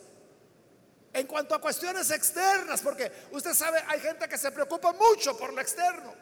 en 1.13 1.27
cuanto 1.27 1.55
a 1.55 1.61
cuestiones 1.61 2.09
externas, 2.11 2.81
porque 2.81 3.11
usted 3.31 3.53
sabe, 3.53 3.79
hay 3.87 3.99
gente 3.99 4.27
que 4.27 4.37
se 4.37 4.51
preocupa 4.51 4.91
mucho 4.93 5.37
por 5.37 5.53
lo 5.53 5.61
externo. 5.61 6.13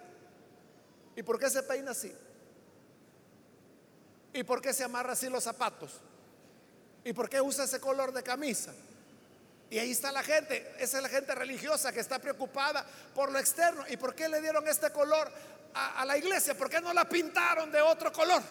¿Y 1.16 1.24
por 1.24 1.40
qué 1.40 1.50
se 1.50 1.64
peina 1.64 1.92
así? 1.92 2.14
¿Y 4.34 4.44
por 4.44 4.62
qué 4.62 4.74
se 4.74 4.84
amarra 4.84 5.14
así 5.14 5.30
los 5.30 5.44
zapatos? 5.44 6.02
¿Y 7.04 7.14
por 7.14 7.30
qué 7.30 7.42
usa 7.42 7.66
ese 7.66 7.80
color 7.80 8.12
de 8.14 8.24
camisa? 8.24 8.74
Y 9.74 9.80
ahí 9.80 9.90
está 9.90 10.12
la 10.12 10.22
gente, 10.22 10.72
esa 10.78 10.98
es 10.98 11.02
la 11.02 11.10
gente 11.10 11.34
religiosa 11.34 11.92
que 11.92 12.00
está 12.00 12.20
preocupada 12.20 12.86
por 13.16 13.32
lo 13.32 13.40
externo. 13.40 13.84
¿Y 13.90 13.98
por 13.98 14.14
qué 14.14 14.30
le 14.30 14.40
dieron 14.40 14.68
este 14.68 14.92
color 14.92 15.28
a, 15.74 16.06
la 16.06 16.16
iglesia? 16.16 16.56
¿Por 16.56 16.70
qué 16.70 16.80
no 16.80 16.94
la 16.94 17.10
pintaron 17.10 17.72
de 17.72 17.82
otro 17.82 18.14
color? 18.14 18.44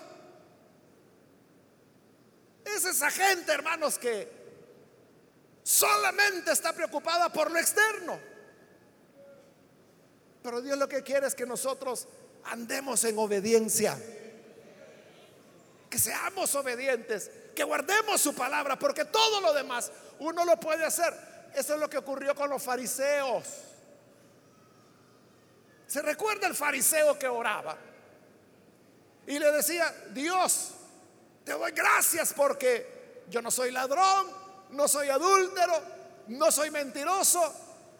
Es 2.64 2.84
esa 2.86 3.08
gente, 3.08 3.52
hermanos, 3.52 4.00
que 4.00 4.28
solamente 5.62 6.50
está 6.50 6.72
preocupada 6.72 7.32
por 7.32 7.52
lo 7.52 7.58
externo. 7.60 8.18
Pero 10.42 10.60
Dios 10.60 10.76
lo 10.76 10.88
que 10.88 11.04
quiere 11.04 11.28
es 11.28 11.36
que 11.36 11.46
nosotros 11.46 12.08
andemos 12.46 13.04
en 13.04 13.16
obediencia. 13.16 13.96
Que 15.88 16.00
seamos 16.00 16.52
obedientes, 16.56 17.30
que 17.54 17.62
guardemos 17.62 18.20
su 18.20 18.34
palabra, 18.34 18.76
porque 18.76 19.04
todo 19.04 19.40
lo 19.40 19.52
demás 19.52 19.92
uno 20.22 20.44
lo 20.44 20.58
puede 20.58 20.84
hacer. 20.84 21.12
Eso 21.54 21.74
es 21.74 21.80
lo 21.80 21.90
que 21.90 21.98
ocurrió 21.98 22.34
con 22.34 22.48
los 22.48 22.62
fariseos. 22.62 23.44
¿Se 25.86 26.00
recuerda 26.00 26.46
el 26.46 26.54
fariseo 26.54 27.18
que 27.18 27.28
oraba? 27.28 27.76
Y 29.26 29.38
le 29.38 29.52
decía, 29.52 29.92
Dios, 30.10 30.70
te 31.44 31.52
doy 31.52 31.72
gracias 31.72 32.32
porque 32.32 33.24
yo 33.28 33.42
no 33.42 33.50
soy 33.50 33.70
ladrón, 33.70 34.30
no 34.70 34.88
soy 34.88 35.08
adúltero, 35.10 35.74
no 36.28 36.50
soy 36.50 36.70
mentiroso, 36.70 37.54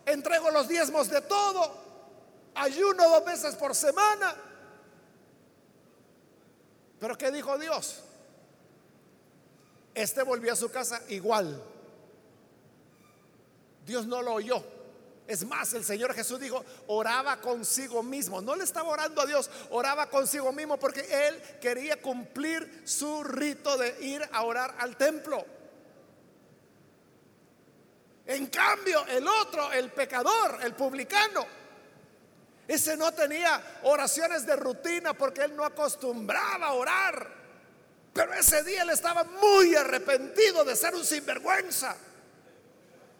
entrego 0.07 0.51
los 0.51 0.69
diezmos 0.69 1.11
de 1.11 1.21
todo, 1.23 1.77
ayuno 2.55 3.09
dos 3.09 3.25
veces 3.25 3.55
por 3.57 3.75
semana. 3.75 4.35
Pero 6.99 7.19
¿qué 7.19 7.31
dijo 7.31 7.59
Dios? 7.59 8.01
Este 9.95 10.23
volvió 10.23 10.53
a 10.53 10.57
su 10.57 10.71
casa 10.71 11.03
igual. 11.09 11.72
Dios 13.87 14.07
no 14.07 14.23
lo 14.23 14.35
oyó. 14.35 14.63
Es 15.27 15.47
más, 15.47 15.73
el 15.73 15.85
Señor 15.85 16.15
Jesús 16.15 16.41
dijo, 16.41 16.65
oraba 16.89 17.41
consigo 17.41 18.03
mismo. 18.03 18.41
No 18.41 18.57
le 18.57 18.65
estaba 18.65 18.89
orando 18.89 19.23
a 19.23 19.27
Dios, 19.27 19.51
oraba 19.71 20.11
consigo 20.11 20.53
mismo 20.53 20.79
porque 20.79 21.01
él 21.29 21.41
quería 21.61 22.01
cumplir 22.01 22.83
su 22.85 23.23
rito 23.23 23.77
de 23.77 24.05
ir 24.05 24.29
a 24.33 24.43
orar 24.43 24.75
al 24.79 24.97
templo. 24.97 25.45
En 28.27 28.47
cambio, 28.49 29.05
el 29.07 29.27
otro, 29.27 29.73
el 29.73 29.91
pecador, 29.91 30.59
el 30.63 30.75
publicano, 30.75 31.47
ese 32.67 32.97
no 32.97 33.13
tenía 33.13 33.81
oraciones 33.85 34.47
de 34.47 34.57
rutina 34.57 35.15
porque 35.15 35.43
él 35.43 35.57
no 35.57 35.65
acostumbraba 35.65 36.67
a 36.67 36.73
orar. 36.73 37.43
Pero 38.13 38.35
ese 38.35 38.63
día 38.63 38.83
él 38.83 38.91
estaba 38.91 39.25
muy 39.25 39.75
arrepentido 39.75 40.65
de 40.65 40.77
ser 40.77 40.95
un 40.95 41.05
sinvergüenza. 41.05 41.97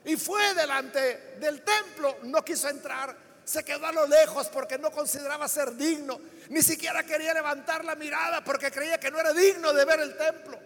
Y 0.05 0.17
fue 0.17 0.55
delante 0.55 1.37
del 1.39 1.63
templo, 1.63 2.19
no 2.25 2.45
quiso 2.45 2.69
entrar, 2.69 3.17
se 3.45 3.65
quedó 3.65 3.87
a 3.87 3.93
lo 3.93 4.07
lejos 4.07 4.49
porque 4.49 4.79
no 4.79 4.91
consideraba 4.91 5.49
ser 5.49 5.75
digno. 5.77 6.21
Ni 6.49 6.63
siquiera 6.63 7.05
quería 7.05 7.35
levantar 7.35 7.85
la 7.85 7.95
mirada 7.95 8.43
porque 8.43 8.71
creía 8.71 8.99
que 8.99 9.11
no 9.11 9.19
era 9.19 9.33
digno 9.33 9.73
de 9.73 9.85
ver 9.85 10.01
el 10.01 10.17
templo. 10.17 10.59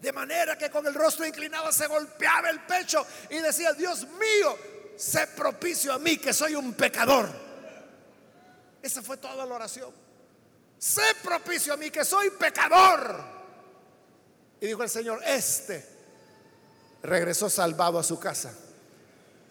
De 0.00 0.12
manera 0.12 0.56
que 0.56 0.70
con 0.70 0.86
el 0.86 0.94
rostro 0.94 1.26
inclinado 1.26 1.72
se 1.72 1.86
golpeaba 1.86 2.50
el 2.50 2.60
pecho 2.60 3.04
y 3.30 3.38
decía, 3.38 3.72
Dios 3.72 4.06
mío, 4.08 4.56
sé 4.96 5.26
propicio 5.28 5.92
a 5.92 5.98
mí 5.98 6.18
que 6.18 6.32
soy 6.32 6.54
un 6.54 6.74
pecador. 6.74 7.28
Esa 8.80 9.02
fue 9.02 9.16
toda 9.16 9.44
la 9.44 9.54
oración. 9.54 9.92
Sé 10.78 11.02
propicio 11.22 11.74
a 11.74 11.76
mí 11.76 11.90
que 11.90 12.04
soy 12.04 12.30
pecador. 12.30 13.38
Y 14.60 14.66
dijo 14.66 14.82
el 14.82 14.88
Señor, 14.88 15.20
este 15.24 15.97
regresó 17.02 17.48
salvado 17.48 17.98
a 17.98 18.02
su 18.02 18.18
casa. 18.18 18.52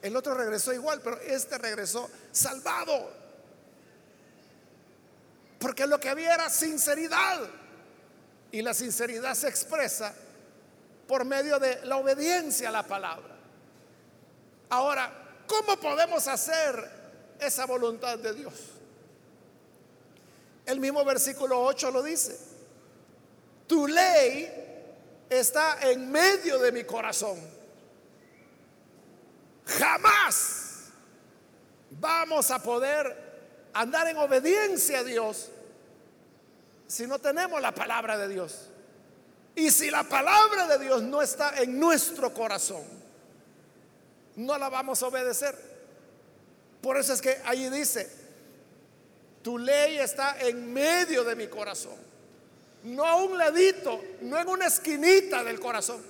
El 0.02 0.16
otro 0.16 0.34
regresó 0.34 0.74
igual, 0.74 1.02
pero 1.04 1.20
este 1.22 1.58
regresó 1.58 2.10
salvado. 2.32 3.12
Porque 5.60 5.88
lo 5.88 6.00
que 6.00 6.10
había 6.10 6.34
era 6.34 6.50
sinceridad. 6.50 7.42
Y 8.52 8.62
la 8.62 8.74
sinceridad 8.74 9.34
se 9.36 9.48
expresa 9.48 10.14
por 11.08 11.26
medio 11.26 11.60
de 11.60 11.86
la 11.86 11.98
obediencia 11.98 12.70
a 12.70 12.72
la 12.72 12.84
palabra. 12.84 13.36
Ahora, 14.70 15.12
¿cómo 15.48 15.78
podemos 15.78 16.28
hacer 16.28 16.92
esa 17.40 17.66
voluntad 17.66 18.18
de 18.20 18.34
Dios? 18.34 18.54
El 20.66 20.80
mismo 20.80 21.04
versículo 21.06 21.62
8 21.64 21.92
lo 21.92 22.04
dice. 22.04 22.38
Tu 23.68 23.88
ley 23.88 24.67
está 25.30 25.80
en 25.82 26.12
medio 26.12 26.60
de 26.60 26.72
mi 26.72 26.84
corazón. 26.84 27.40
Jamás 29.66 30.86
vamos 31.92 32.50
a 32.52 32.62
poder 32.62 33.28
andar 33.74 34.08
en 34.08 34.18
obediencia 34.18 35.00
a 35.00 35.04
Dios 35.04 35.50
si 36.88 37.06
no 37.06 37.20
tenemos 37.20 37.62
la 37.62 37.74
palabra 37.74 38.18
de 38.18 38.28
Dios. 38.30 38.70
Y 39.56 39.72
si 39.72 39.90
la 39.90 40.04
palabra 40.04 40.68
de 40.68 40.80
Dios 40.80 41.02
no 41.02 41.22
está 41.22 41.62
en 41.62 41.80
nuestro 41.80 42.34
corazón, 42.34 42.84
no 44.36 44.58
la 44.58 44.70
vamos 44.70 45.02
a 45.02 45.08
obedecer. 45.08 45.58
Por 46.82 46.96
eso 46.96 47.14
es 47.14 47.22
que 47.22 47.42
allí 47.44 47.70
dice, 47.70 48.10
tu 49.42 49.58
ley 49.58 49.98
está 49.98 50.38
en 50.40 50.72
medio 50.72 51.24
de 51.24 51.36
mi 51.36 51.48
corazón. 51.48 52.07
No 52.88 53.06
a 53.06 53.16
un 53.16 53.38
ladito, 53.38 54.02
no 54.22 54.38
en 54.38 54.48
una 54.48 54.68
esquinita 54.68 55.44
del 55.44 55.60
corazón, 55.60 56.02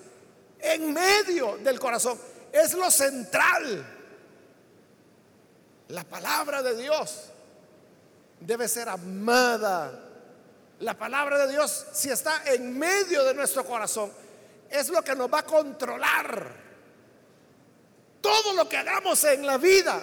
en 0.59 0.93
medio 0.93 1.57
del 1.57 1.79
corazón. 1.79 2.19
Es 2.51 2.73
lo 2.73 2.89
central. 2.89 3.85
La 5.89 6.03
palabra 6.03 6.61
de 6.61 6.75
Dios 6.75 7.29
debe 8.39 8.67
ser 8.67 8.89
amada 8.89 10.07
la 10.79 10.93
palabra 10.93 11.45
de 11.45 11.53
Dios, 11.53 11.87
si 11.91 12.09
está 12.09 12.43
en 12.45 12.77
medio 12.77 13.23
de 13.23 13.33
nuestro 13.33 13.65
corazón, 13.65 14.11
es 14.69 14.89
lo 14.89 15.01
que 15.01 15.15
nos 15.15 15.31
va 15.31 15.39
a 15.39 15.45
controlar. 15.45 16.67
Todo 18.21 18.53
lo 18.53 18.69
que 18.69 18.77
hagamos 18.77 19.23
en 19.23 19.45
la 19.45 19.57
vida 19.57 20.01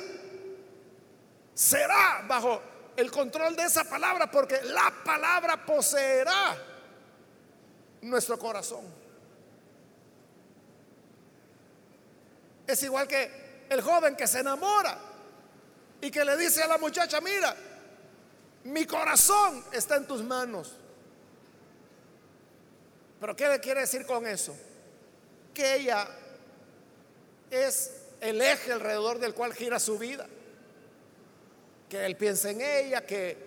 será 1.54 2.24
bajo 2.26 2.60
el 2.96 3.10
control 3.10 3.56
de 3.56 3.64
esa 3.64 3.84
palabra, 3.84 4.30
porque 4.30 4.62
la 4.62 4.92
palabra 5.04 5.64
poseerá 5.64 6.56
nuestro 8.02 8.38
corazón. 8.38 8.84
Es 12.66 12.82
igual 12.82 13.08
que 13.08 13.66
el 13.68 13.80
joven 13.82 14.16
que 14.16 14.26
se 14.26 14.40
enamora 14.40 14.96
y 16.00 16.10
que 16.10 16.24
le 16.24 16.36
dice 16.36 16.62
a 16.62 16.66
la 16.66 16.78
muchacha, 16.78 17.20
mira, 17.20 17.54
mi 18.64 18.86
corazón 18.86 19.64
está 19.72 19.96
en 19.96 20.06
tus 20.06 20.22
manos. 20.22 20.76
Pero 23.20 23.36
¿qué 23.36 23.48
le 23.48 23.60
quiere 23.60 23.80
decir 23.80 24.06
con 24.06 24.26
eso? 24.26 24.54
Que 25.52 25.76
ella 25.76 26.06
es 27.50 27.92
el 28.20 28.40
eje 28.40 28.72
alrededor 28.72 29.18
del 29.18 29.34
cual 29.34 29.52
gira 29.54 29.78
su 29.78 29.98
vida. 29.98 30.26
Que 31.94 32.04
él 32.04 32.16
piensa 32.16 32.50
en 32.50 32.60
ella, 32.60 33.06
que 33.06 33.38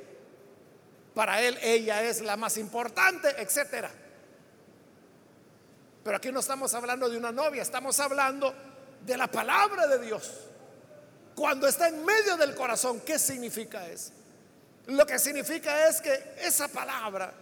para 1.13 1.41
él 1.41 1.59
ella 1.61 2.01
es 2.03 2.21
la 2.21 2.37
más 2.37 2.55
importante, 2.55 3.27
etcétera. 3.41 3.91
Pero 6.01 6.15
aquí 6.15 6.31
no 6.31 6.39
estamos 6.39 6.73
hablando 6.73 7.09
de 7.09 7.17
una 7.17 7.33
novia, 7.33 7.61
estamos 7.61 7.99
hablando 7.99 8.55
de 9.05 9.17
la 9.17 9.27
palabra 9.27 9.85
de 9.87 9.99
Dios. 9.99 10.31
Cuando 11.35 11.67
está 11.67 11.89
en 11.89 12.05
medio 12.05 12.37
del 12.37 12.55
corazón, 12.55 13.01
¿qué 13.01 13.19
significa 13.19 13.85
eso? 13.85 14.13
Lo 14.85 15.05
que 15.05 15.19
significa 15.19 15.89
es 15.89 15.99
que 15.99 16.35
esa 16.39 16.69
palabra 16.69 17.33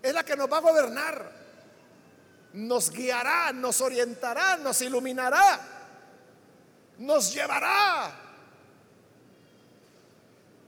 es 0.00 0.14
la 0.14 0.24
que 0.24 0.36
nos 0.36 0.48
va 0.48 0.58
a 0.58 0.60
gobernar, 0.60 1.28
nos 2.52 2.88
guiará, 2.92 3.52
nos 3.52 3.80
orientará, 3.80 4.58
nos 4.58 4.80
iluminará, 4.80 5.60
nos 6.98 7.34
llevará 7.34 8.29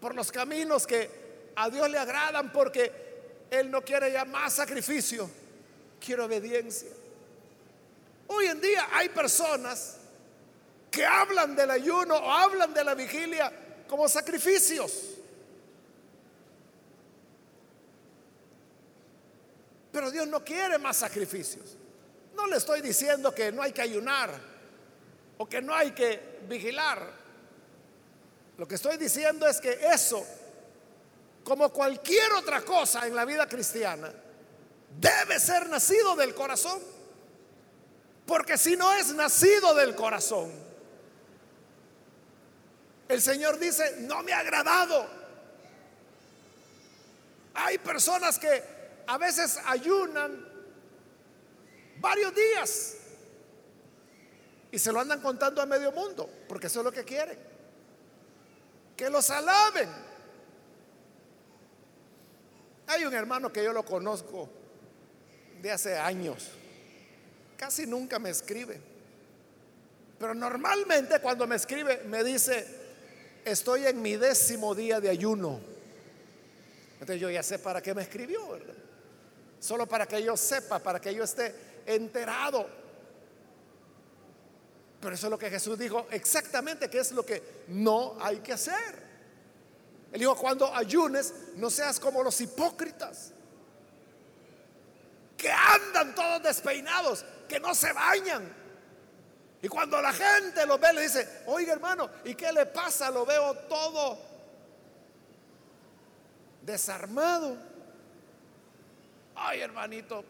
por 0.03 0.17
los 0.17 0.33
caminos 0.33 0.85
que 0.85 1.09
a 1.55 1.71
Dios 1.71 1.89
le 1.89 1.97
agradan 1.97 2.51
porque 2.51 3.47
Él 3.49 3.71
no 3.71 3.83
quiere 3.83 4.11
ya 4.11 4.25
más 4.25 4.53
sacrificio, 4.53 5.31
quiere 6.05 6.23
obediencia. 6.23 6.91
Hoy 8.27 8.47
en 8.47 8.61
día 8.61 8.89
hay 8.93 9.11
personas 9.11 9.99
que 10.91 11.07
hablan 11.07 11.55
del 11.55 11.71
ayuno 11.71 12.17
o 12.17 12.33
hablan 12.33 12.75
de 12.75 12.83
la 12.83 12.97
vigilia 12.97 13.53
como 13.89 14.09
sacrificios. 14.09 14.93
Pero 19.93 20.11
Dios 20.11 20.27
no 20.27 20.43
quiere 20.43 20.79
más 20.79 20.97
sacrificios. 20.97 21.77
No 22.35 22.49
le 22.49 22.57
estoy 22.57 22.81
diciendo 22.81 23.33
que 23.33 23.53
no 23.53 23.63
hay 23.63 23.71
que 23.71 23.83
ayunar 23.83 24.33
o 25.39 25.49
que 25.49 25.63
no 25.63 25.73
hay 25.73 25.93
que 25.93 26.41
vigilar. 26.49 27.22
Lo 28.59 28.67
que 28.69 28.75
estoy 28.75 28.97
diciendo 28.97 29.47
es 29.47 29.61
que 29.61 29.79
eso, 29.93 30.25
como 31.45 31.71
cualquier 31.71 32.33
otra 32.33 32.63
cosa 32.63 33.07
en 33.07 33.15
la 33.15 33.25
vida 33.25 33.47
cristiana, 33.49 34.13
debe 34.99 35.41
ser 35.41 35.69
nacido 35.69 36.17
del 36.17 36.35
corazón. 36.35 36.81
Porque 38.27 38.57
si 38.57 38.77
no 38.77 38.93
es 38.93 39.15
nacido 39.15 39.75
del 39.75 39.95
corazón, 39.95 40.53
el 43.09 43.21
Señor 43.21 43.59
dice, 43.59 43.97
no 44.01 44.23
me 44.23 44.33
ha 44.33 44.39
agradado. 44.39 45.07
Hay 47.55 47.79
personas 47.79 48.39
que 48.39 48.63
a 49.07 49.19
veces 49.19 49.59
ayunan 49.67 50.49
varios 51.99 52.35
días 52.35 52.95
y 54.71 54.79
se 54.79 54.93
lo 54.93 55.01
andan 55.01 55.21
contando 55.21 55.61
a 55.61 55.67
medio 55.67 55.93
mundo, 55.93 56.29
porque 56.49 56.69
eso 56.69 56.81
es 56.81 56.85
lo 56.85 56.93
que 56.93 57.05
quieren. 57.05 57.52
Que 58.97 59.11
los 59.11 59.31
alaben. 59.31 59.89
Hay 62.87 63.05
un 63.05 63.15
hermano 63.15 63.53
que 63.53 63.65
yo 63.65 63.73
lo 63.73 63.85
conozco 63.85 64.49
de 65.61 65.71
hace 65.71 65.97
años. 65.97 66.51
Casi 67.57 67.87
nunca 67.87 68.19
me 68.19 68.31
escribe. 68.31 68.81
Pero 70.19 70.35
normalmente 70.35 71.21
cuando 71.21 71.47
me 71.47 71.57
escribe 71.57 72.03
me 72.07 72.23
dice, 72.23 72.67
estoy 73.45 73.87
en 73.87 74.03
mi 74.03 74.17
décimo 74.17 74.75
día 74.75 75.01
de 75.01 75.09
ayuno. 75.09 75.61
Entonces 76.95 77.21
yo 77.21 77.31
ya 77.31 77.43
sé 77.43 77.59
para 77.59 77.83
qué 77.83 77.95
me 77.95 78.03
escribió, 78.03 78.49
¿verdad? 78.51 78.75
Solo 79.59 79.87
para 79.87 80.07
que 80.07 80.23
yo 80.23 80.37
sepa, 80.37 80.79
para 80.81 81.01
que 81.01 81.15
yo 81.15 81.25
esté 81.25 81.55
enterado. 81.87 82.82
Pero 85.03 85.17
eso 85.17 85.27
es 85.27 85.31
lo 85.33 85.39
que 85.39 85.51
Jesús 85.51 85.77
dijo 85.77 86.07
exactamente, 86.13 86.89
que 86.89 87.01
es 87.01 87.11
lo 87.11 87.27
que 87.27 87.65
no 87.67 88.17
hay 88.21 88.39
que 88.39 88.53
hacer. 88.53 89.03
Él 90.13 90.21
dijo, 90.21 90.37
cuando 90.37 90.73
ayunes, 90.73 91.35
no 91.57 91.71
seas 91.71 91.99
como 91.99 92.23
los 92.23 92.41
hipócritas, 92.41 93.33
que 95.37 95.51
andan 95.51 96.15
todos 96.15 96.45
despeinados, 96.45 97.25
que 97.49 97.59
no 97.59 97.75
se 97.75 97.93
bañan. 97.93 98.49
Y 99.61 99.67
cuando 99.67 100.01
la 100.01 100.13
gente 100.13 100.65
lo 100.67 100.79
ve, 100.79 100.93
le 100.93 101.03
dice, 101.03 101.43
oiga 101.47 101.73
hermano, 101.73 102.09
¿y 102.25 102.37
qué 102.37 102.53
le 102.53 102.67
pasa? 102.67 103.11
Lo 103.11 103.27
veo 103.27 103.55
todo 103.69 104.19
desarmado. 106.63 107.57
Ay, 109.35 109.63
hermanito, 109.63 110.25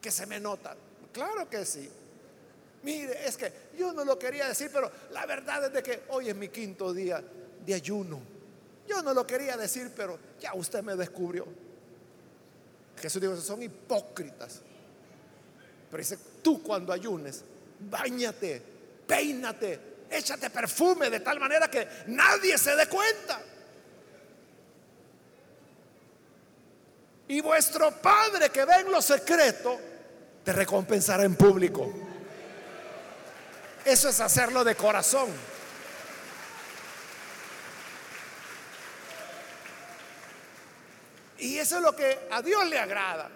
que 0.00 0.10
se 0.10 0.24
me 0.24 0.40
nota. 0.40 0.74
Claro 1.12 1.50
que 1.50 1.66
sí. 1.66 1.90
Mire, 2.82 3.26
es 3.26 3.36
que 3.36 3.52
yo 3.76 3.92
no 3.92 4.04
lo 4.04 4.18
quería 4.18 4.48
decir, 4.48 4.70
pero 4.72 4.90
la 5.10 5.26
verdad 5.26 5.66
es 5.66 5.72
de 5.72 5.82
que 5.82 6.02
hoy 6.08 6.30
es 6.30 6.36
mi 6.36 6.48
quinto 6.48 6.92
día 6.92 7.22
de 7.64 7.74
ayuno. 7.74 8.20
Yo 8.88 9.02
no 9.02 9.12
lo 9.12 9.26
quería 9.26 9.56
decir, 9.56 9.92
pero 9.94 10.18
ya 10.40 10.54
usted 10.54 10.82
me 10.82 10.96
descubrió. 10.96 11.46
Jesús 13.00 13.20
dijo, 13.20 13.36
son 13.36 13.62
hipócritas. 13.62 14.60
Pero 15.90 16.00
dice, 16.00 16.18
tú 16.42 16.62
cuando 16.62 16.92
ayunes, 16.92 17.44
bañate, 17.80 18.62
peínate, 19.06 19.80
échate 20.10 20.50
perfume 20.50 21.10
de 21.10 21.20
tal 21.20 21.38
manera 21.38 21.68
que 21.70 21.86
nadie 22.08 22.56
se 22.56 22.74
dé 22.76 22.86
cuenta. 22.86 23.42
Y 27.28 27.40
vuestro 27.40 27.92
Padre 28.00 28.50
que 28.50 28.64
ve 28.64 28.74
en 28.80 28.90
lo 28.90 29.00
secreto, 29.00 29.78
te 30.42 30.52
recompensará 30.52 31.24
en 31.24 31.36
público. 31.36 32.09
Eso 33.84 34.08
es 34.08 34.20
hacerlo 34.20 34.62
de 34.64 34.74
corazón. 34.74 35.28
Y 41.38 41.56
eso 41.56 41.76
es 41.76 41.82
lo 41.82 41.96
que 41.96 42.28
a 42.30 42.42
Dios 42.42 42.66
le 42.68 42.78
agrada. 42.78 43.30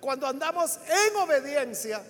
Cuando 0.00 0.26
andamos 0.26 0.78
en 0.88 1.16
obediencia 1.16 2.02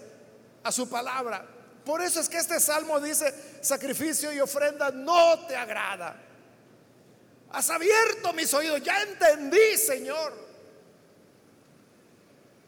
a 0.65 0.73
su 0.73 0.89
palabra. 0.89 1.45
Por 1.85 2.01
eso 2.01 2.21
es 2.21 2.29
que 2.29 2.39
este 2.39 2.59
salmo 2.61 3.01
dice, 3.01 3.35
sacrificio 3.61 4.33
y 4.33 4.41
ofrenda 4.41 4.91
no 4.91 5.47
te 5.47 5.57
agrada. 5.57 6.17
Has 7.51 7.69
abierto 7.69 8.33
mis 8.33 8.55
oídos, 8.55 8.83
ya 8.83 9.03
entendí, 9.03 9.77
Señor. 9.77 10.33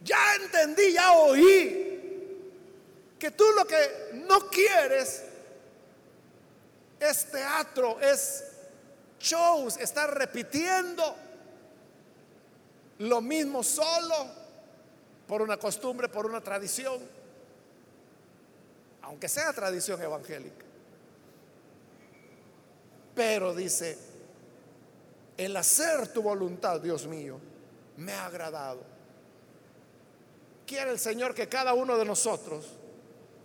Ya 0.02 0.34
entendí, 0.34 0.92
ya 0.92 1.12
oí 1.12 1.93
que 3.24 3.30
tú 3.30 3.44
lo 3.56 3.66
que 3.66 4.10
no 4.26 4.50
quieres 4.50 5.24
es 7.00 7.30
teatro, 7.30 7.98
es 7.98 8.44
shows, 9.18 9.78
estar 9.78 10.12
repitiendo 10.12 11.16
lo 12.98 13.22
mismo 13.22 13.62
solo 13.62 14.26
por 15.26 15.40
una 15.40 15.56
costumbre, 15.56 16.10
por 16.10 16.26
una 16.26 16.42
tradición, 16.42 17.00
aunque 19.00 19.30
sea 19.30 19.54
tradición 19.54 20.02
evangélica. 20.02 20.66
Pero 23.14 23.54
dice, 23.54 23.96
el 25.38 25.56
hacer 25.56 26.08
tu 26.08 26.20
voluntad, 26.20 26.78
Dios 26.78 27.06
mío, 27.06 27.40
me 27.96 28.12
ha 28.12 28.26
agradado. 28.26 28.82
Quiere 30.66 30.90
el 30.90 30.98
Señor 30.98 31.34
que 31.34 31.48
cada 31.48 31.72
uno 31.72 31.96
de 31.96 32.04
nosotros 32.04 32.83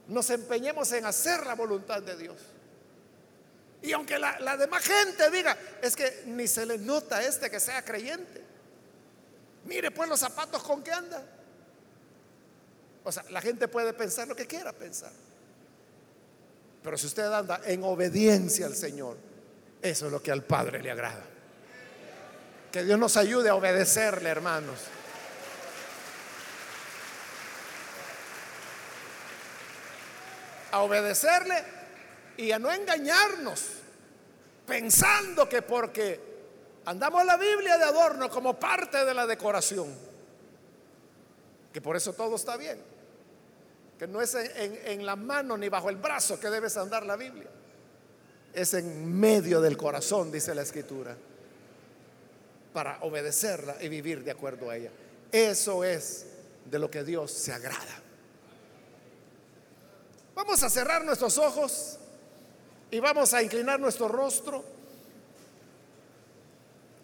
nos 0.10 0.30
empeñemos 0.32 0.92
en 0.92 1.06
hacer 1.06 1.46
la 1.46 1.56
voluntad 1.56 2.02
de 2.02 2.18
Dios. 2.18 2.38
Y 3.82 3.94
aunque 3.94 4.20
la, 4.20 4.58
demás 4.58 4.84
gente 4.84 5.30
diga, 5.30 5.58
es 5.82 5.96
que 5.96 6.24
ni 6.26 6.48
se 6.48 6.66
le 6.66 6.78
nota 6.78 7.18
a 7.18 7.24
este 7.24 7.50
que 7.50 7.60
sea 7.60 7.84
creyente. 7.86 8.44
Mire 9.66 9.92
pues 9.92 10.10
los 10.10 10.20
zapatos 10.20 10.62
con 10.64 10.84
que 10.84 10.92
anda. 10.92 11.24
O 13.04 13.12
sea, 13.12 13.24
la 13.30 13.42
gente 13.42 13.68
puede 13.68 13.94
pensar 13.94 14.28
lo 14.28 14.36
que 14.36 14.48
quiera 14.48 14.74
pensar. 14.74 15.12
Pero 16.84 16.98
si 16.98 17.08
usted 17.08 17.32
anda 17.32 17.62
en 17.66 17.84
obediencia 17.84 18.66
al 18.66 18.76
Señor, 18.76 19.18
eso 19.82 20.08
es 20.08 20.12
lo 20.12 20.22
que 20.22 20.32
al 20.32 20.44
Padre 20.44 20.82
le 20.82 20.92
agrada. 20.92 21.24
Que 22.72 22.84
Dios 22.84 23.00
nos 23.00 23.16
ayude 23.16 23.50
a 23.50 23.56
obedecerle, 23.56 24.30
hermanos. 24.30 24.80
A 30.72 30.82
obedecerle 30.82 31.56
y 32.38 32.52
a 32.52 32.60
no 32.60 32.72
engañarnos, 32.72 33.66
pensando 34.66 35.50
que 35.50 35.62
porque 35.62 36.20
andamos 36.86 37.26
la 37.26 37.38
Biblia 37.38 37.78
de 37.78 37.84
adorno 37.84 38.30
como 38.30 38.60
parte 38.60 39.04
de 39.04 39.14
la 39.14 39.28
decoración, 39.28 39.94
que 41.74 41.82
por 41.82 41.96
eso 41.96 42.14
todo 42.14 42.36
está 42.36 42.58
bien, 42.58 42.80
que 43.98 44.08
no 44.08 44.22
es 44.22 44.34
en, 44.36 44.80
en 44.86 45.06
la 45.06 45.16
mano 45.16 45.58
ni 45.58 45.70
bajo 45.70 45.90
el 45.90 45.98
brazo 45.98 46.40
que 46.40 46.50
debes 46.50 46.78
andar 46.78 47.06
la 47.06 47.16
Biblia, 47.16 47.50
es 48.54 48.74
en 48.74 49.20
medio 49.20 49.62
del 49.62 49.78
corazón, 49.78 50.32
dice 50.32 50.56
la 50.56 50.62
Escritura, 50.62 51.16
para 52.74 53.00
obedecerla 53.02 53.76
y 53.82 53.90
vivir 53.90 54.24
de 54.24 54.32
acuerdo 54.32 54.70
a 54.70 54.78
ella. 54.78 54.92
Eso 55.32 55.84
es 55.84 56.26
de 56.66 56.80
lo 56.80 56.90
que 56.90 57.04
Dios 57.04 57.32
se 57.32 57.52
agrada. 57.52 58.09
Vamos 60.40 60.64
a 60.64 60.70
cerrar 60.70 61.04
nuestros 61.04 61.38
ojos 61.38 61.98
y 62.90 63.02
vamos 63.02 63.34
a 63.34 63.44
inclinar 63.44 63.78
nuestro 63.78 64.08
rostro. 64.08 64.64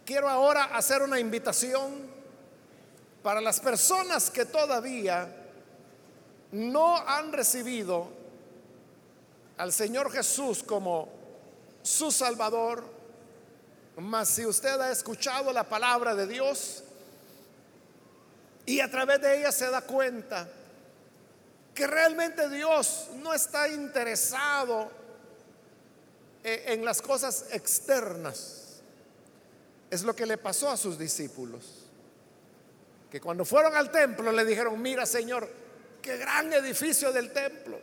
Quiero 0.06 0.30
ahora 0.30 0.64
hacer 0.74 1.02
una 1.02 1.20
invitación 1.20 2.08
para 3.22 3.42
las 3.42 3.60
personas 3.60 4.32
que 4.32 4.46
todavía 4.46 5.28
no 6.54 6.96
han 6.96 7.34
recibido 7.34 8.08
al 9.58 9.74
Señor 9.74 10.14
Jesús 10.14 10.64
como 10.64 11.10
su 11.84 12.14
Salvador, 12.14 12.86
mas 13.98 14.30
si 14.30 14.46
usted 14.46 14.80
ha 14.80 14.92
escuchado 14.92 15.52
la 15.52 15.66
palabra 15.66 16.16
de 16.16 16.26
Dios 16.26 16.86
y 18.66 18.80
a 18.80 18.90
través 18.90 19.20
de 19.20 19.40
ella 19.40 19.52
se 19.52 19.70
da 19.70 19.82
cuenta 19.82 20.48
que 21.76 21.86
realmente 21.86 22.50
Dios 22.50 23.10
no 23.18 23.34
está 23.34 23.68
interesado 23.68 24.90
eh, 26.42 26.64
en 26.68 26.86
las 26.86 27.02
cosas 27.02 27.48
externas, 27.52 28.80
es 29.92 30.04
lo 30.04 30.16
que 30.16 30.26
le 30.26 30.38
pasó 30.38 30.70
a 30.70 30.78
sus 30.78 30.98
discípulos. 30.98 31.84
Que 33.12 33.20
cuando 33.20 33.44
fueron 33.44 33.76
al 33.76 33.92
templo 33.92 34.32
le 34.32 34.46
dijeron, 34.46 34.82
mira 34.82 35.06
Señor, 35.06 35.50
qué 36.02 36.18
gran 36.18 36.52
edificio 36.54 37.12
del 37.12 37.32
templo. 37.34 37.78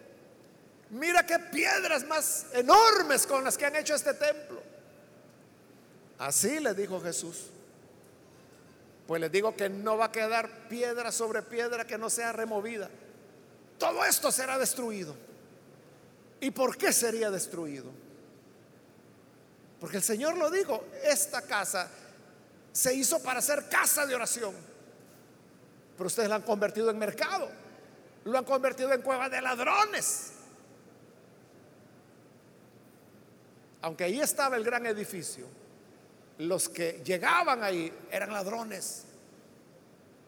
Mira 0.90 1.24
qué 1.26 1.38
piedras 1.38 2.05
más 2.07 2.47
enormes 2.55 3.26
con 3.26 3.45
las 3.45 3.59
que 3.59 3.66
han 3.66 3.76
hecho 3.76 3.95
este 3.95 4.14
templo. 4.14 4.62
Así 6.18 6.61
le 6.61 6.72
dijo 6.74 7.01
Jesús. 7.01 7.47
Pues 9.07 9.20
les 9.20 9.30
digo 9.30 9.55
que 9.55 9.68
no 9.68 9.97
va 9.99 10.07
a 10.07 10.12
quedar 10.12 10.68
piedra 10.68 11.12
sobre 11.12 11.43
piedra 11.43 11.86
que 11.86 11.99
no 11.99 12.09
sea 12.09 12.32
removida. 12.32 12.88
Todo 13.82 14.04
esto 14.04 14.30
será 14.30 14.58
destruido. 14.58 15.12
¿Y 16.38 16.52
por 16.52 16.76
qué 16.76 16.92
sería 16.92 17.32
destruido? 17.32 17.90
Porque 19.80 19.96
el 19.96 20.04
Señor 20.04 20.36
lo 20.36 20.52
dijo, 20.52 20.84
esta 21.02 21.42
casa 21.42 21.90
se 22.70 22.94
hizo 22.94 23.20
para 23.24 23.42
ser 23.42 23.68
casa 23.68 24.06
de 24.06 24.14
oración. 24.14 24.54
Pero 25.96 26.06
ustedes 26.06 26.28
la 26.28 26.36
han 26.36 26.42
convertido 26.42 26.90
en 26.90 26.98
mercado. 26.98 27.50
Lo 28.22 28.38
han 28.38 28.44
convertido 28.44 28.92
en 28.92 29.02
cueva 29.02 29.28
de 29.28 29.42
ladrones. 29.42 30.30
Aunque 33.80 34.04
ahí 34.04 34.20
estaba 34.20 34.54
el 34.54 34.62
gran 34.62 34.86
edificio, 34.86 35.48
los 36.38 36.68
que 36.68 37.02
llegaban 37.04 37.64
ahí 37.64 37.92
eran 38.12 38.32
ladrones. 38.32 39.06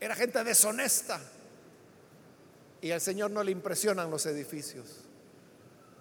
Era 0.01 0.17
gente 0.17 0.43
deshonesta. 0.43 1.21
Y 2.85 2.93
al 2.93 3.01
Señor 3.01 3.31
no 3.31 3.43
le 3.43 3.51
impresionan 3.51 4.11
los 4.11 4.27
edificios. 4.27 4.85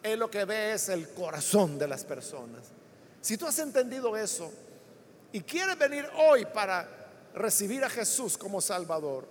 Él 0.03 0.19
lo 0.19 0.29
que 0.29 0.43
ve 0.43 0.73
es 0.73 0.89
el 0.89 1.07
corazón 1.13 1.79
de 1.79 1.87
las 1.87 2.03
personas. 2.03 2.59
Si 3.21 3.37
tú 3.37 3.47
has 3.47 3.57
entendido 3.59 4.17
eso 4.17 4.51
y 5.31 5.39
quieres 5.39 5.77
venir 5.77 6.05
hoy 6.27 6.43
para 6.43 6.85
recibir 7.35 7.85
a 7.85 7.89
Jesús 7.89 8.37
como 8.37 8.59
Salvador, 8.59 9.25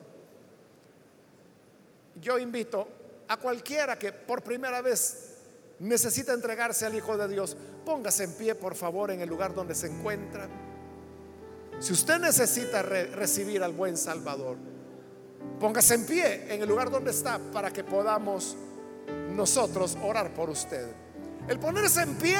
yo 2.23 2.39
invito 2.39 2.89
a 3.29 3.37
cualquiera 3.37 3.99
que 3.99 4.13
por 4.15 4.43
primera 4.43 4.81
vez 4.81 5.35
necesita 5.81 6.33
entregarse 6.33 6.87
al 6.87 6.95
Hijo 6.95 7.19
de 7.19 7.29
Dios, 7.29 7.55
póngase 7.85 8.25
en 8.25 8.33
pie 8.33 8.55
por 8.55 8.75
favor 8.75 9.11
en 9.11 9.21
el 9.21 9.29
lugar 9.29 9.55
donde 9.55 9.75
se 9.75 9.89
encuentra. 9.89 10.49
Si 11.81 11.93
usted 11.93 12.19
necesita 12.19 12.81
recibir 12.81 13.63
al 13.63 13.73
buen 13.73 13.99
Salvador, 13.99 14.57
póngase 15.61 15.95
en 15.95 16.07
pie 16.07 16.55
en 16.55 16.63
el 16.63 16.69
lugar 16.69 16.91
donde 16.91 17.11
está 17.11 17.39
para 17.53 17.71
que 17.71 17.85
podamos 17.85 18.57
nosotros 19.35 19.97
orar 20.03 20.33
por 20.35 20.51
usted. 20.51 20.89
El 21.49 21.59
ponerse 21.59 22.03
en 22.03 22.15
pie 22.17 22.39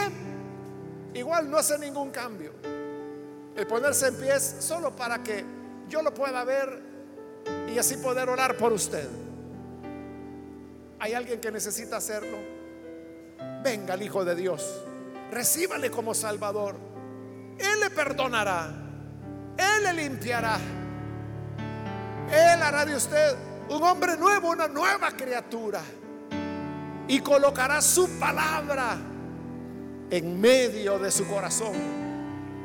igual 1.15 1.51
no 1.51 1.59
hace 1.59 1.79
ningún 1.79 2.11
cambio. 2.11 2.53
El 3.57 3.67
ponerse 3.67 4.09
en 4.09 4.17
pie 4.17 4.37
es 4.37 4.57
solo 4.61 4.95
para 4.95 5.23
que 5.23 5.45
yo 5.89 6.03
lo 6.03 6.13
pueda 6.15 6.43
ver 6.45 6.81
y 7.73 7.79
así 7.79 7.97
poder 7.97 8.29
orar 8.29 8.57
por 8.57 8.73
usted. 8.73 9.09
¿Hay 10.99 11.15
alguien 11.15 11.41
que 11.41 11.51
necesita 11.51 11.97
hacerlo? 11.97 12.39
Venga 13.63 13.95
el 13.95 14.03
Hijo 14.03 14.25
de 14.25 14.35
Dios, 14.35 14.83
recíbale 15.31 15.91
como 15.91 16.15
Salvador. 16.15 16.77
Él 17.59 17.81
le 17.81 17.91
perdonará, 17.91 18.69
Él 19.57 19.83
le 19.85 19.93
limpiará, 19.93 20.59
Él 22.33 22.63
hará 22.63 22.87
de 22.87 22.97
usted 22.97 23.37
un 23.69 23.83
hombre 23.83 24.17
nuevo, 24.17 24.51
una 24.51 24.67
nueva 24.67 25.11
criatura 25.11 25.83
y 27.07 27.21
colocará 27.21 27.83
su 27.83 28.09
palabra 28.19 28.97
en 30.11 30.41
medio 30.41 30.99
de 30.99 31.11
su 31.11 31.27
corazón. 31.27 31.75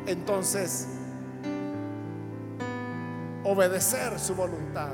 Entonces, 0.06 0.88
obedecer 3.44 4.18
su 4.20 4.36
voluntad 4.36 4.94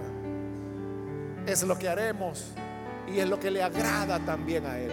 es 1.45 1.61
lo 1.63 1.77
que 1.77 1.87
haremos 1.87 2.53
y 3.07 3.19
es 3.19 3.29
lo 3.29 3.39
que 3.39 3.51
le 3.51 3.61
agrada 3.61 4.19
también 4.19 4.65
a 4.65 4.79
Él. 4.79 4.91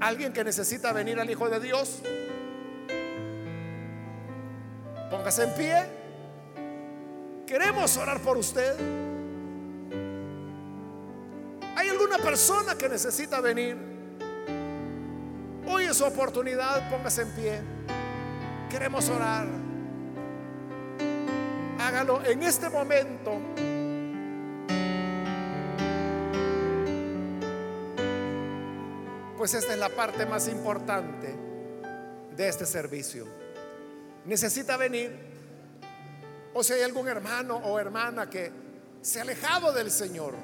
Alguien 0.00 0.32
que 0.32 0.44
necesita 0.44 0.92
venir 0.92 1.20
al 1.20 1.28
Hijo 1.28 1.48
de 1.50 1.60
Dios, 1.60 2.00
póngase 5.10 5.44
en 5.44 5.54
pie. 5.54 5.97
Queremos 7.48 7.96
orar 7.96 8.20
por 8.20 8.36
usted. 8.36 8.76
¿Hay 11.74 11.88
alguna 11.88 12.18
persona 12.18 12.76
que 12.76 12.90
necesita 12.90 13.40
venir? 13.40 13.74
Hoy 15.66 15.84
es 15.84 15.96
su 15.96 16.04
oportunidad, 16.04 16.90
póngase 16.90 17.22
en 17.22 17.30
pie. 17.30 17.60
Queremos 18.68 19.08
orar. 19.08 19.46
Hágalo 21.80 22.22
en 22.26 22.42
este 22.42 22.68
momento. 22.68 23.40
Pues 29.38 29.54
esta 29.54 29.72
es 29.72 29.78
la 29.78 29.88
parte 29.88 30.26
más 30.26 30.48
importante 30.48 31.34
de 32.36 32.46
este 32.46 32.66
servicio. 32.66 33.26
Necesita 34.26 34.76
venir. 34.76 35.37
O 36.58 36.64
si 36.64 36.72
hay 36.72 36.82
algún 36.82 37.06
hermano 37.06 37.56
o 37.56 37.78
hermana 37.78 38.28
que 38.28 38.50
se 39.00 39.20
ha 39.20 39.22
alejado 39.22 39.72
del 39.72 39.90
Señor 39.90 40.34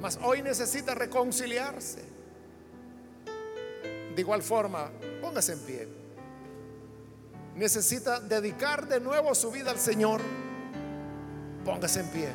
mas 0.00 0.18
hoy 0.22 0.42
necesita 0.42 0.94
reconciliarse. 0.94 2.02
De 4.14 4.20
igual 4.20 4.42
forma, 4.42 4.90
póngase 5.20 5.52
en 5.52 5.60
pie. 5.60 5.88
Necesita 7.56 8.20
dedicar 8.20 8.86
de 8.86 9.00
nuevo 9.00 9.34
su 9.34 9.50
vida 9.50 9.70
al 9.70 9.78
Señor. 9.78 10.20
Póngase 11.64 12.00
en 12.00 12.08
pie. 12.08 12.28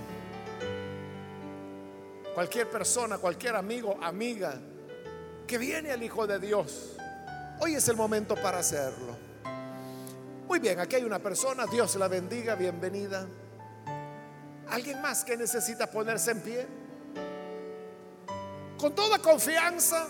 Cualquier 2.33 2.69
persona, 2.69 3.17
cualquier 3.17 3.55
amigo, 3.55 3.97
amiga 4.01 4.59
que 5.47 5.57
viene 5.57 5.91
al 5.91 6.01
Hijo 6.01 6.25
de 6.25 6.39
Dios, 6.39 6.95
hoy 7.59 7.75
es 7.75 7.87
el 7.87 7.95
momento 7.95 8.35
para 8.35 8.59
hacerlo. 8.59 9.32
Muy 10.47 10.59
bien, 10.59 10.79
aquí 10.79 10.97
hay 10.97 11.03
una 11.03 11.19
persona, 11.19 11.65
Dios 11.65 11.95
la 11.95 12.07
bendiga, 12.07 12.55
bienvenida. 12.55 13.27
¿Alguien 14.69 15.01
más 15.01 15.23
que 15.23 15.37
necesita 15.37 15.87
ponerse 15.87 16.31
en 16.31 16.41
pie? 16.41 16.67
con 18.83 18.93
toda 18.93 19.17
confianza 19.17 20.09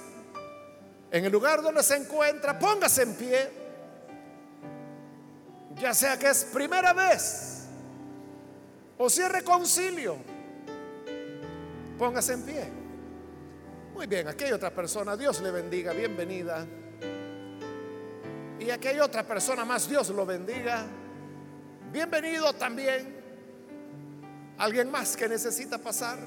en 1.12 1.26
el 1.26 1.32
lugar 1.32 1.62
donde 1.62 1.84
se 1.84 1.96
encuentra, 1.96 2.58
póngase 2.58 3.04
en 3.04 3.14
pie, 3.14 3.52
ya 5.76 5.94
sea 5.94 6.18
que 6.18 6.32
es 6.32 6.46
primera 6.46 6.92
vez 6.92 7.66
o 8.98 9.08
si 9.12 9.22
es 9.22 9.32
reconcilio, 9.32 10.18
póngase 12.00 12.34
en 12.34 12.42
pie. 12.42 12.72
Muy 13.94 14.08
bien, 14.08 14.28
aquí 14.28 14.46
hay 14.46 14.54
otra 14.54 14.72
persona, 14.72 15.16
Dios 15.16 15.40
le 15.42 15.52
bendiga, 15.52 15.94
bienvenida. 15.94 16.66
Y 18.64 18.72
hay 18.72 19.00
otra 19.02 19.24
persona 19.24 19.66
más, 19.66 19.90
Dios 19.90 20.08
lo 20.10 20.26
bendiga. 20.26 20.86
Bienvenido 21.92 22.54
también. 22.54 23.14
¿Alguien 24.58 24.90
más 24.90 25.18
que 25.18 25.28
necesita 25.28 25.78
pasar? 25.78 26.18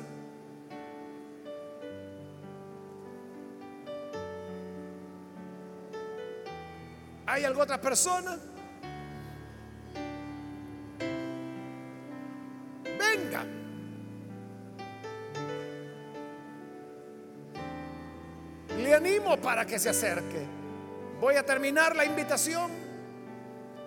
¿Hay 7.24 7.44
alguna 7.44 7.64
otra 7.64 7.80
persona? 7.80 8.38
Venga. 12.84 13.44
Le 18.76 18.94
animo 18.94 19.38
para 19.38 19.64
que 19.64 19.78
se 19.78 19.88
acerque. 19.88 20.55
Voy 21.20 21.36
a 21.36 21.44
terminar 21.44 21.96
la 21.96 22.04
invitación. 22.04 22.70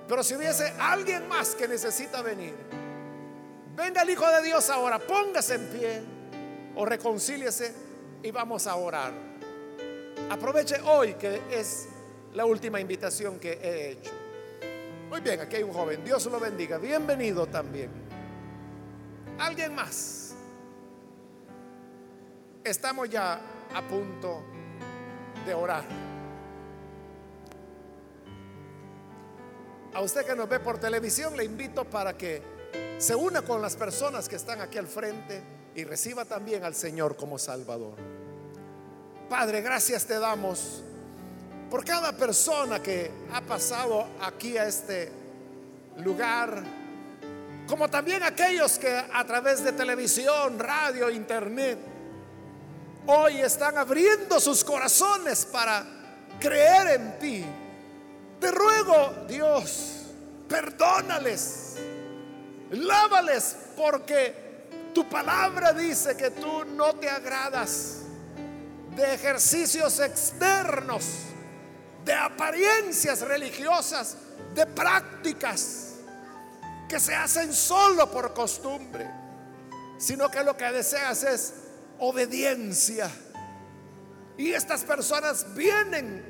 Pero 0.07 0.23
si 0.23 0.35
hubiese 0.35 0.73
alguien 0.79 1.27
más 1.27 1.53
que 1.53 1.67
necesita 1.67 2.23
venir, 2.23 2.55
venga 3.75 4.01
el 4.01 4.09
Hijo 4.09 4.27
de 4.27 4.41
Dios 4.41 4.69
ahora, 4.71 4.97
póngase 4.97 5.55
en 5.55 5.67
pie 5.67 6.01
o 6.75 6.83
reconcíliese 6.83 7.73
y 8.23 8.31
vamos 8.31 8.65
a 8.65 8.75
orar. 8.75 9.13
Aproveche 10.31 10.81
hoy 10.81 11.13
que 11.13 11.41
es 11.51 11.87
la 12.33 12.45
última 12.45 12.79
invitación 12.79 13.39
que 13.39 13.53
he 13.61 13.91
hecho. 13.91 14.11
Muy 15.09 15.21
bien, 15.21 15.39
aquí 15.39 15.57
hay 15.57 15.63
un 15.63 15.73
joven. 15.73 16.03
Dios 16.03 16.25
lo 16.25 16.39
bendiga. 16.39 16.79
Bienvenido 16.79 17.45
también. 17.45 17.89
¿Alguien 19.37 19.73
más? 19.75 20.33
Estamos 22.63 23.09
ya 23.09 23.39
a 23.73 23.87
punto 23.87 24.43
de 25.45 25.53
orar. 25.53 26.08
A 29.93 30.01
usted 30.01 30.25
que 30.25 30.35
nos 30.35 30.47
ve 30.47 30.59
por 30.59 30.79
televisión, 30.79 31.35
le 31.35 31.43
invito 31.43 31.83
para 31.83 32.17
que 32.17 32.41
se 32.97 33.15
una 33.15 33.41
con 33.41 33.61
las 33.61 33.75
personas 33.75 34.29
que 34.29 34.35
están 34.35 34.61
aquí 34.61 34.77
al 34.77 34.87
frente 34.87 35.41
y 35.75 35.83
reciba 35.83 36.25
también 36.25 36.63
al 36.63 36.75
Señor 36.75 37.15
como 37.15 37.39
Salvador. 37.39 37.95
Padre, 39.29 39.61
gracias 39.61 40.05
te 40.05 40.19
damos 40.19 40.83
por 41.69 41.85
cada 41.85 42.11
persona 42.13 42.81
que 42.81 43.11
ha 43.31 43.41
pasado 43.41 44.07
aquí 44.21 44.57
a 44.57 44.65
este 44.65 45.11
lugar, 45.97 46.63
como 47.67 47.89
también 47.89 48.23
aquellos 48.23 48.79
que 48.79 48.89
a 48.89 49.23
través 49.25 49.63
de 49.63 49.71
televisión, 49.71 50.57
radio, 50.57 51.09
internet, 51.09 51.77
hoy 53.05 53.39
están 53.39 53.77
abriendo 53.77 54.39
sus 54.39 54.63
corazones 54.63 55.45
para 55.45 55.85
creer 56.39 56.99
en 56.99 57.19
ti. 57.19 57.45
Te 58.39 58.51
ruego, 58.51 59.25
Dios, 59.27 60.05
perdónales, 60.47 61.75
lávales, 62.71 63.55
porque 63.75 64.49
tu 64.93 65.07
palabra 65.09 65.73
dice 65.73 66.15
que 66.15 66.31
tú 66.31 66.65
no 66.65 66.93
te 66.95 67.09
agradas 67.09 67.97
de 68.95 69.13
ejercicios 69.13 69.99
externos, 69.99 71.05
de 72.05 72.13
apariencias 72.13 73.21
religiosas, 73.21 74.15
de 74.55 74.65
prácticas 74.65 75.95
que 76.87 76.99
se 76.99 77.13
hacen 77.13 77.53
solo 77.53 78.09
por 78.09 78.33
costumbre, 78.33 79.09
sino 79.97 80.29
que 80.31 80.43
lo 80.43 80.55
que 80.57 80.65
deseas 80.71 81.23
es 81.23 81.53
obediencia. 81.99 83.11
Y 84.37 84.53
estas 84.53 84.83
personas 84.83 85.53
vienen 85.53 86.28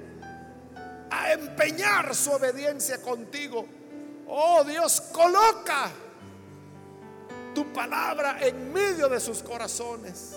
a 1.10 1.34
empeñar 1.34 2.16
su 2.16 2.32
obediencia 2.32 3.02
contigo. 3.02 3.66
Oh 4.28 4.64
Dios, 4.64 5.02
coloca 5.12 5.90
tu 7.54 7.72
palabra 7.74 8.38
en 8.42 8.72
medio 8.72 9.10
de 9.10 9.20
sus 9.20 9.42
corazones. 9.42 10.36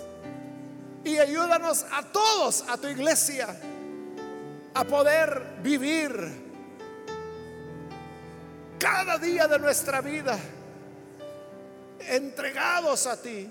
Y 1.05 1.18
ayúdanos 1.18 1.85
a 1.91 2.03
todos, 2.05 2.64
a 2.68 2.77
tu 2.79 2.89
iglesia, 2.89 3.49
a 4.75 4.85
poder 4.85 5.59
vivir 5.62 6.43
cada 8.79 9.18
día 9.18 9.47
de 9.47 9.59
nuestra 9.59 10.01
vida 10.01 10.39
entregados 12.09 13.07
a 13.07 13.20
ti 13.20 13.49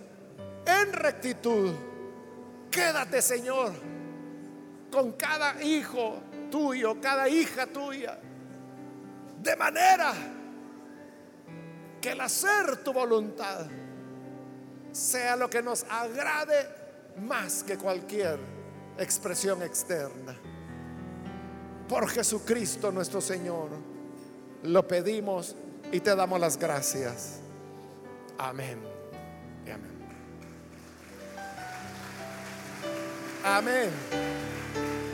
en 0.65 0.93
rectitud. 0.93 1.74
Quédate, 2.69 3.22
Señor, 3.22 3.74
con 4.91 5.13
cada 5.13 5.61
hijo 5.63 6.22
tuyo, 6.52 7.02
cada 7.02 7.28
hija 7.28 7.66
tuya, 7.66 8.20
de 9.41 9.56
manera 9.56 10.14
que 11.99 12.12
el 12.12 12.22
hacer 12.22 12.84
tu 12.84 12.93
voluntad 12.93 13.66
sea 14.91 15.36
lo 15.36 15.49
que 15.49 15.64
nos 15.64 15.84
agrade 15.89 16.68
más 17.18 17.64
que 17.64 17.78
cualquier 17.78 18.39
expresión 18.97 19.64
externa. 19.64 20.36
Por 21.88 22.08
Jesucristo 22.10 22.91
nuestro 22.91 23.22
Señor. 23.22 23.70
Lo 24.64 24.88
pedimos 24.88 25.56
y 25.91 25.99
te 25.99 26.16
damos 26.16 26.39
las 26.39 26.58
gracias. 26.58 27.39
Amén. 28.38 28.80
amén. 29.66 29.91
Amén. 33.43 33.89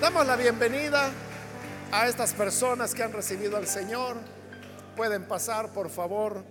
Damos 0.01 0.27
la 0.27 0.35
bienvenida 0.35 1.09
a 1.91 2.07
estas 2.07 2.33
personas 2.33 2.93
que 2.93 3.03
han 3.03 3.13
recibido 3.13 3.57
al 3.57 3.67
Señor. 3.67 4.17
Pueden 4.95 5.27
pasar, 5.27 5.71
por 5.73 5.89
favor. 5.89 6.43